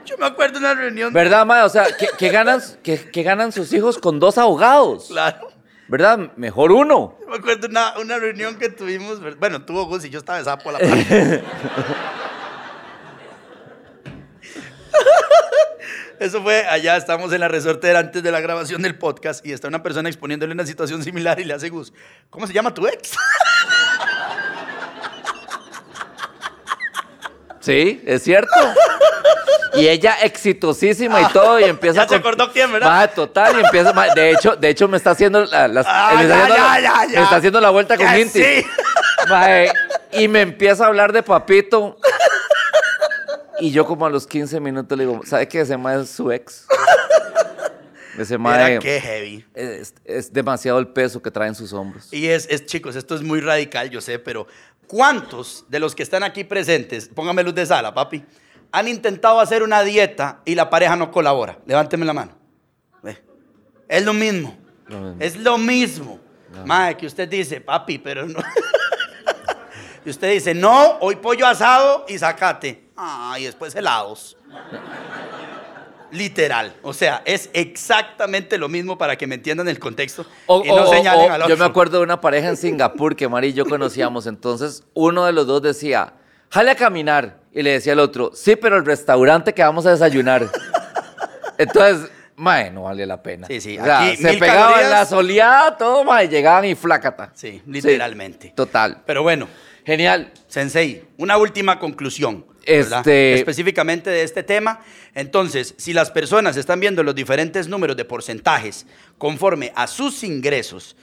Yo 0.06 0.16
me 0.20 0.28
acuerdo 0.28 0.60
de 0.60 0.66
una 0.66 0.76
reunión. 0.76 1.12
¿Verdad, 1.12 1.44
ma? 1.46 1.66
O 1.66 1.70
sea, 1.70 1.88
¿qué, 1.98 2.08
qué 2.20 2.30
ganan, 2.30 2.62
qué 2.84 3.24
ganan 3.24 3.52
sus 3.52 3.74
hijos 3.74 3.98
con 3.98 4.20
dos 4.20 4.38
ahogados? 4.38 5.08
Claro. 5.08 5.50
¿Verdad? 5.92 6.32
Mejor 6.38 6.72
uno. 6.72 7.18
Me 7.28 7.36
acuerdo 7.36 7.62
de 7.64 7.68
una, 7.68 7.98
una 8.00 8.18
reunión 8.18 8.56
que 8.58 8.70
tuvimos. 8.70 9.20
Bueno, 9.38 9.66
tuvo 9.66 9.86
Gus 9.88 10.06
y 10.06 10.10
yo 10.10 10.20
estaba 10.20 10.38
de 10.38 10.46
sapo 10.46 10.70
a 10.70 10.74
la 10.74 10.80
par. 10.80 11.44
Eso 16.22 16.44
fue 16.44 16.68
allá, 16.68 16.98
estamos 16.98 17.34
en 17.34 17.40
la 17.40 17.48
resortera 17.48 17.98
antes 17.98 18.22
de 18.22 18.32
la 18.32 18.40
grabación 18.42 18.84
del 18.84 18.96
podcast 18.96 19.44
y 19.44 19.54
está 19.54 19.68
una 19.68 19.82
persona 19.82 20.08
exponiéndole 20.08 20.54
una 20.54 20.68
situación 20.68 21.02
similar 21.04 21.40
y 21.40 21.46
le 21.46 21.56
hace 21.56 21.70
Gus, 21.70 21.92
¿cómo 22.30 22.46
se 22.46 22.54
llama 22.54 22.72
tu 22.74 22.86
ex? 22.88 23.14
Sí, 27.60 28.02
es 28.08 28.24
cierto. 28.24 28.50
Y 29.76 29.88
ella 29.88 30.16
exitosísima 30.24 31.22
y 31.22 31.26
todo, 31.28 31.60
y 31.60 31.66
empieza 31.66 31.98
Ya 31.98 32.02
se 32.04 32.08
con- 32.10 32.18
acordó 32.20 32.52
quién, 32.52 32.72
¿verdad? 32.72 32.90
Ma, 32.90 33.08
total, 33.08 33.56
y 33.62 33.64
empieza. 33.64 33.94
de, 34.16 34.32
hecho, 34.32 34.56
de 34.56 34.70
hecho, 34.70 34.88
me 34.88 34.98
está 34.98 35.12
haciendo 35.12 35.46
la, 35.46 35.68
las- 35.68 35.86
Ah, 35.88 36.14
me 36.16 36.24
está 36.24 36.36
ya, 36.36 36.42
haciendo 36.44 36.56
ya, 36.56 36.80
la- 36.82 37.06
ya, 37.06 37.20
me 37.20 37.24
está 37.24 37.36
haciendo 37.36 37.62
la 37.62 37.70
vuelta 37.70 37.98
con 37.98 38.06
Ya 38.08 38.20
Inti. 38.20 38.44
sí. 38.44 38.66
Eh, 39.48 39.72
y 40.14 40.28
me 40.28 40.42
empieza 40.42 40.86
a 40.86 40.88
hablar 40.88 41.14
de 41.14 41.22
papito. 41.22 41.98
Y 43.62 43.72
yo 43.72 43.86
como 43.86 44.06
a 44.08 44.10
los 44.10 44.26
15 44.26 44.60
minutos 44.60 44.98
le 44.98 45.06
digo, 45.06 45.22
¿sabe 45.24 45.48
qué? 45.48 45.62
Ese 45.62 45.78
ma 45.78 45.94
es 45.94 46.10
su 46.10 46.32
ex. 46.32 46.66
Ese 48.18 48.38
ma 48.38 48.54
Mira 48.54 48.72
es, 48.72 48.80
qué 48.80 49.00
heavy. 49.00 49.46
es, 49.54 49.94
es 50.04 50.34
demasiado 50.34 50.80
el 50.80 50.88
peso 50.88 51.22
que 51.22 51.30
trae 51.30 51.48
en 51.48 51.56
sus 51.56 51.72
hombros. 51.72 52.12
Y 52.12 52.28
es, 52.28 52.48
es, 52.50 52.66
chicos, 52.66 52.96
esto 52.96 53.16
es 53.16 53.22
muy 53.22 53.40
radical, 53.40 53.90
yo 53.90 54.02
sé, 54.02 54.20
pero 54.20 54.48
¿cuántos 54.88 55.66
de 55.70 55.80
los 55.80 55.96
que 55.96 56.04
están 56.04 56.24
aquí 56.24 56.44
presentes, 56.44 57.08
póngame 57.08 57.44
luz 57.44 57.56
de 57.56 57.66
sala, 57.66 57.94
papi, 57.94 58.26
han 58.72 58.88
intentado 58.88 59.40
hacer 59.40 59.64
una 59.64 59.84
dieta 59.84 60.42
y 60.44 60.56
la 60.56 60.70
pareja 60.70 60.96
no 60.96 61.12
colabora? 61.12 61.60
Levánteme 61.66 62.06
la 62.06 62.14
mano. 62.14 62.38
Ve. 63.02 63.22
Es 63.88 64.04
lo 64.04 64.14
mismo. 64.14 64.58
Lo 64.88 65.00
mismo. 65.00 65.16
Es 65.20 65.38
lo 65.38 65.58
mismo. 65.58 66.20
Madre, 66.66 66.98
que 66.98 67.06
usted 67.06 67.30
dice, 67.30 67.62
papi, 67.62 68.00
pero 68.00 68.28
no. 68.28 68.40
y 70.06 70.10
usted 70.10 70.32
dice, 70.32 70.54
no, 70.54 70.98
hoy 71.00 71.16
pollo 71.16 71.48
asado 71.48 72.06
y 72.10 72.18
sacate. 72.18 72.91
Ah, 73.04 73.36
y 73.40 73.46
después 73.46 73.74
helados. 73.76 74.38
Literal. 76.12 76.74
O 76.84 76.94
sea, 76.94 77.22
es 77.26 77.50
exactamente 77.54 78.58
lo 78.58 78.68
mismo 78.68 78.98
para 78.98 79.16
que 79.16 79.26
me 79.28 79.36
entiendan 79.36 79.68
el 79.70 79.80
contexto 79.80 80.26
O- 80.46 80.62
y 80.64 80.68
no 80.68 80.84
o- 80.84 80.88
señalen 80.94 81.32
o, 81.32 81.34
al 81.34 81.48
yo 81.48 81.56
me 81.58 81.66
acuerdo 81.66 81.98
de 81.98 82.04
una 82.04 82.20
pareja 82.22 82.50
en 82.50 82.58
Singapur 82.58 83.16
que 83.16 83.28
Mari 83.30 83.48
y 83.48 83.54
yo 83.54 83.66
conocíamos. 83.66 84.28
Entonces, 84.28 84.84
uno 84.94 85.26
de 85.26 85.32
los 85.32 85.48
dos 85.48 85.62
decía, 85.62 86.14
jale 86.50 86.72
a 86.72 86.76
caminar. 86.76 87.40
Y 87.54 87.64
le 87.64 87.72
decía 87.72 87.94
al 87.94 88.00
otro, 88.00 88.32
sí, 88.34 88.56
pero 88.56 88.78
el 88.78 88.86
restaurante 88.86 89.54
que 89.54 89.62
vamos 89.64 89.86
a 89.86 89.92
desayunar. 89.92 90.48
Entonces, 91.58 92.10
mae, 92.36 92.72
no 92.72 92.84
vale 92.84 93.06
la 93.06 93.22
pena. 93.24 93.48
Sí, 93.48 93.60
sí, 93.60 93.78
O 93.80 93.84
sea, 93.84 94.08
aquí 94.08 94.16
se 94.18 94.34
pegaban 94.36 94.74
calorías. 94.74 94.90
la 94.92 95.06
soleada, 95.06 95.78
todo, 95.78 96.04
mae, 96.06 96.30
llegaban 96.30 96.66
y 96.66 96.76
flácata. 96.76 97.32
Sí, 97.34 97.62
literalmente. 97.66 98.54
total. 98.56 99.02
Pero 99.06 99.24
bueno, 99.24 99.48
Genial. 99.86 100.32
Sensei, 100.48 101.08
una 101.18 101.38
última 101.38 101.80
conclusión. 101.80 102.46
Este- 102.64 103.34
Específicamente 103.36 104.10
de 104.10 104.24
este 104.24 104.44
tema. 104.44 104.82
Entonces, 105.16 105.74
si 105.78 105.94
las 105.94 106.12
personas 106.12 106.58
están 106.58 106.80
viendo 106.80 107.04
los 107.04 107.16
diferentes 107.16 107.68
números 107.68 107.98
de 107.98 108.06
porcentajes 108.06 108.86
conforme 109.18 109.72
a 109.76 109.88
sus 109.88 110.24
ingresos, 110.24 110.96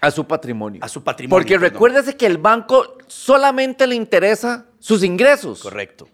A 0.00 0.10
su 0.10 0.26
patrimonio. 0.26 0.80
A 0.82 0.88
su 0.88 1.04
patrimonio, 1.04 1.38
Porque 1.38 1.54
perdón. 1.60 1.70
recuérdese 1.74 2.16
que 2.16 2.26
el 2.26 2.38
banco 2.38 2.98
solamente 3.06 3.86
le 3.86 3.94
interesa 3.94 4.66
sus 4.80 5.04
ingresos. 5.04 5.60
correcto. 5.62 6.08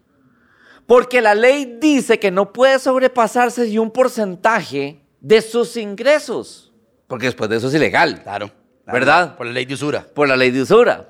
Porque 0.86 1.20
la 1.22 1.34
ley 1.34 1.78
dice 1.80 2.18
que 2.18 2.30
no 2.30 2.52
puede 2.52 2.78
sobrepasarse 2.78 3.64
de 3.66 3.78
un 3.78 3.90
porcentaje 3.90 5.00
de 5.20 5.40
sus 5.42 5.76
ingresos. 5.76 6.72
Porque 7.06 7.26
después 7.26 7.48
de 7.50 7.56
eso 7.56 7.68
es 7.68 7.74
ilegal. 7.74 8.22
Claro. 8.22 8.50
claro, 8.84 8.92
¿Verdad? 8.98 9.36
Por 9.36 9.46
la 9.46 9.52
ley 9.52 9.64
de 9.64 9.74
usura. 9.74 10.06
Por 10.14 10.28
la 10.28 10.36
ley 10.36 10.50
de 10.50 10.62
usura. 10.62 11.08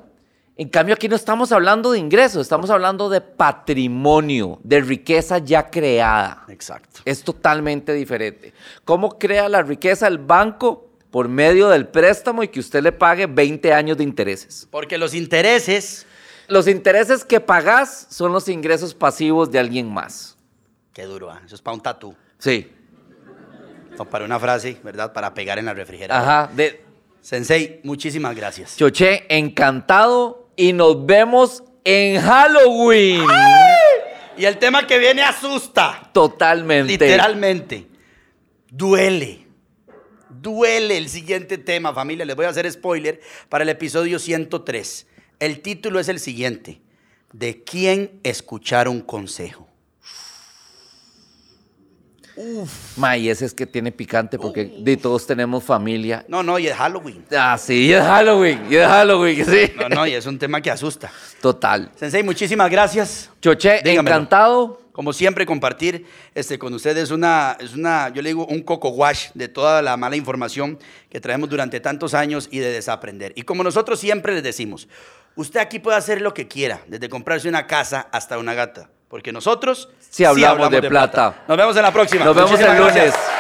En 0.61 0.69
cambio, 0.71 0.97
aquí 0.97 1.09
no 1.09 1.15
estamos 1.15 1.53
hablando 1.53 1.93
de 1.93 2.01
ingresos, 2.01 2.43
estamos 2.43 2.69
hablando 2.69 3.09
de 3.09 3.21
patrimonio, 3.21 4.59
de 4.65 4.81
riqueza 4.81 5.39
ya 5.39 5.71
creada. 5.71 6.45
Exacto. 6.49 7.01
Es 7.05 7.23
totalmente 7.23 7.93
diferente. 7.95 8.53
¿Cómo 8.85 9.21
crea 9.21 9.49
la 9.49 9.63
riqueza 9.63 10.09
el 10.09 10.19
banco? 10.19 10.89
Por 11.13 11.29
medio 11.29 11.69
del 11.69 11.87
préstamo 11.87 12.43
y 12.43 12.49
que 12.49 12.59
usted 12.59 12.83
le 12.83 12.91
pague 12.91 13.27
20 13.27 13.73
años 13.73 13.97
de 13.97 14.03
intereses. 14.03 14.67
Porque 14.69 14.99
los 14.99 15.15
intereses. 15.15 16.07
Los 16.49 16.67
intereses 16.67 17.25
que 17.25 17.39
pagás 17.39 18.09
son 18.11 18.33
los 18.33 18.49
ingresos 18.49 18.95
pasivos 18.95 19.53
de 19.53 19.61
alguien 19.61 19.89
más. 19.89 20.37
Qué 20.93 21.05
duro, 21.05 21.31
¿ah? 21.31 21.41
eso 21.47 21.55
es 21.55 21.63
para 21.63 21.77
un 21.77 21.81
tatú. 21.81 22.17
Sí. 22.39 22.69
O 23.97 24.05
para 24.05 24.25
una 24.25 24.41
frase, 24.41 24.77
¿verdad? 24.83 25.13
Para 25.13 25.33
pegar 25.35 25.61
en 25.61 25.67
la 25.67 25.75
refrigeradora. 25.75 26.43
Ajá. 26.43 26.53
De 26.53 26.83
Sensei, 27.21 27.81
muchísimas 27.85 28.35
gracias. 28.35 28.77
Choché, 28.77 29.25
encantado 29.29 30.48
y 30.59 30.73
nos 30.73 31.07
vemos 31.07 31.63
en 31.85 32.21
Halloween. 32.21 33.25
Y 34.37 34.45
el 34.45 34.59
tema 34.59 34.87
que 34.89 34.99
viene 34.99 35.23
asusta. 35.23 36.11
Totalmente. 36.13 36.93
Literalmente. 36.93 37.87
Duele. 38.69 39.47
Duele 40.29 40.99
el 40.99 41.09
siguiente 41.09 41.59
tema, 41.59 41.95
familia. 41.95 42.25
Les 42.25 42.35
voy 42.35 42.47
a 42.47 42.49
hacer 42.49 42.71
spoiler 42.71 43.21
para 43.49 43.63
el 43.63 43.69
episodio 43.69 44.19
103. 44.19 45.07
El 45.39 45.61
título 45.61 46.01
es 46.01 46.09
el 46.09 46.19
siguiente. 46.19 46.81
¿De 47.33 47.63
quién 47.63 48.19
escuchar 48.25 48.89
un 48.89 49.01
consejo? 49.01 49.68
Ma, 52.97 53.17
y 53.17 53.29
ese 53.29 53.45
es 53.45 53.55
que 53.55 53.67
tiene 53.67 53.93
picante 53.93 54.39
porque 54.39 54.65
de 54.79 54.97
todos 54.97 55.27
tenemos 55.27 55.65
familia. 55.65 56.25
No, 56.29 56.43
no, 56.43 56.59
y 56.59 56.67
es 56.69 56.75
Halloween. 56.77 57.25
Ah, 57.37 57.57
sí, 57.59 57.93
es 57.93 58.03
Halloween, 58.03 58.67
y 58.71 58.77
es 58.77 58.87
Halloween, 58.87 59.45
sí. 59.49 59.73
No, 59.79 59.89
no, 59.89 60.07
y 60.07 60.15
es 60.15 60.27
un 60.27 60.39
tema 60.39 60.61
que 60.61 60.71
asusta. 60.71 61.11
Total. 61.41 61.91
Sensei, 61.97 62.23
muchísimas 62.23 62.71
gracias. 62.71 63.31
Choche, 63.41 63.81
Dígamelo. 63.85 64.17
encantado. 64.17 64.81
Como 64.93 65.13
siempre, 65.13 65.47
compartir 65.47 66.07
este, 66.35 66.59
con 66.59 66.75
ustedes 66.75 67.13
una, 67.13 67.57
es 67.61 67.75
una, 67.75 68.09
yo 68.09 68.21
le 68.21 68.31
digo, 68.31 68.47
un 68.47 68.63
coco 68.63 68.89
wash 68.89 69.29
de 69.33 69.47
toda 69.47 69.81
la 69.81 69.97
mala 69.97 70.17
información 70.17 70.77
que 71.09 71.21
traemos 71.21 71.49
durante 71.49 71.79
tantos 71.79 72.15
años 72.15 72.49
y 72.51 72.59
de 72.59 72.73
desaprender. 72.73 73.33
Y 73.37 73.43
como 73.43 73.63
nosotros 73.63 74.01
siempre 74.01 74.35
les 74.35 74.43
decimos, 74.43 74.89
usted 75.37 75.61
aquí 75.61 75.79
puede 75.79 75.97
hacer 75.97 76.21
lo 76.21 76.35
que 76.35 76.49
quiera, 76.49 76.81
desde 76.89 77.09
comprarse 77.09 77.49
una 77.49 77.69
casa 77.69 78.09
hasta 78.11 78.39
una 78.39 78.55
gata, 78.55 78.91
porque 79.09 79.33
nosotros 79.33 79.89
Sí 80.11 80.25
hablamos 80.25 80.71
de 80.71 80.83
plata. 80.83 81.45
Nos 81.49 81.57
vemos 81.57 81.77
en 81.77 81.83
la 81.83 81.93
próxima. 81.93 82.25
Nos 82.25 82.35
vemos 82.35 82.51
Muchísimas 82.51 82.77
el 82.77 82.83
lunes. 82.83 82.95
gracias. 82.95 83.39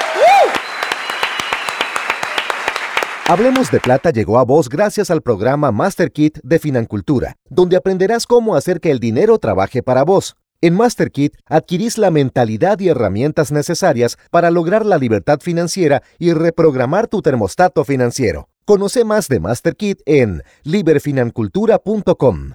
Hablemos 3.31 3.71
de 3.71 3.79
Plata 3.79 4.11
llegó 4.11 4.39
a 4.39 4.45
vos 4.45 4.71
gracias 4.71 5.11
al 5.11 5.21
programa 5.21 5.71
Master 5.71 6.11
Kit 6.13 6.39
de 6.43 6.59
Financultura, 6.59 7.37
donde 7.51 7.77
aprenderás 7.77 8.25
cómo 8.27 8.57
hacer 8.57 8.81
que 8.81 8.91
el 8.91 9.01
dinero 9.01 9.39
trabaje 9.39 9.83
para 9.83 10.03
vos. 10.03 10.35
En 10.63 10.75
Master 10.75 11.11
Kit 11.11 11.35
adquirís 11.47 11.99
la 11.99 12.11
mentalidad 12.11 12.81
y 12.81 12.89
herramientas 12.89 13.53
necesarias 13.53 14.17
para 14.31 14.51
lograr 14.51 14.87
la 14.87 14.97
libertad 14.97 15.41
financiera 15.41 16.03
y 16.19 16.33
reprogramar 16.33 17.07
tu 17.07 17.21
termostato 17.21 17.85
financiero. 17.85 18.49
Conoce 18.65 19.05
más 19.05 19.29
de 19.29 19.41
Master 19.41 19.77
Kit 19.77 20.01
en 20.07 20.43
liberfinancultura.com. 20.63 22.55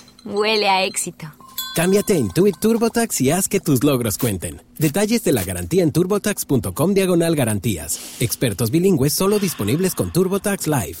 Huele 0.25 0.69
a 0.69 0.85
éxito. 0.85 1.27
Cámbiate 1.73 2.13
a 2.13 2.17
Intuit 2.17 2.57
TurboTax 2.59 3.21
y 3.21 3.31
haz 3.31 3.47
que 3.47 3.61
tus 3.61 3.83
logros 3.83 4.17
cuenten. 4.17 4.61
Detalles 4.77 5.23
de 5.23 5.31
la 5.31 5.43
garantía 5.43 5.83
en 5.83 5.91
turbotax.com 5.91 6.93
diagonal 6.93 7.35
garantías. 7.35 8.17
Expertos 8.19 8.71
bilingües 8.71 9.13
solo 9.13 9.39
disponibles 9.39 9.95
con 9.95 10.11
TurboTax 10.11 10.67
Live. 10.67 10.97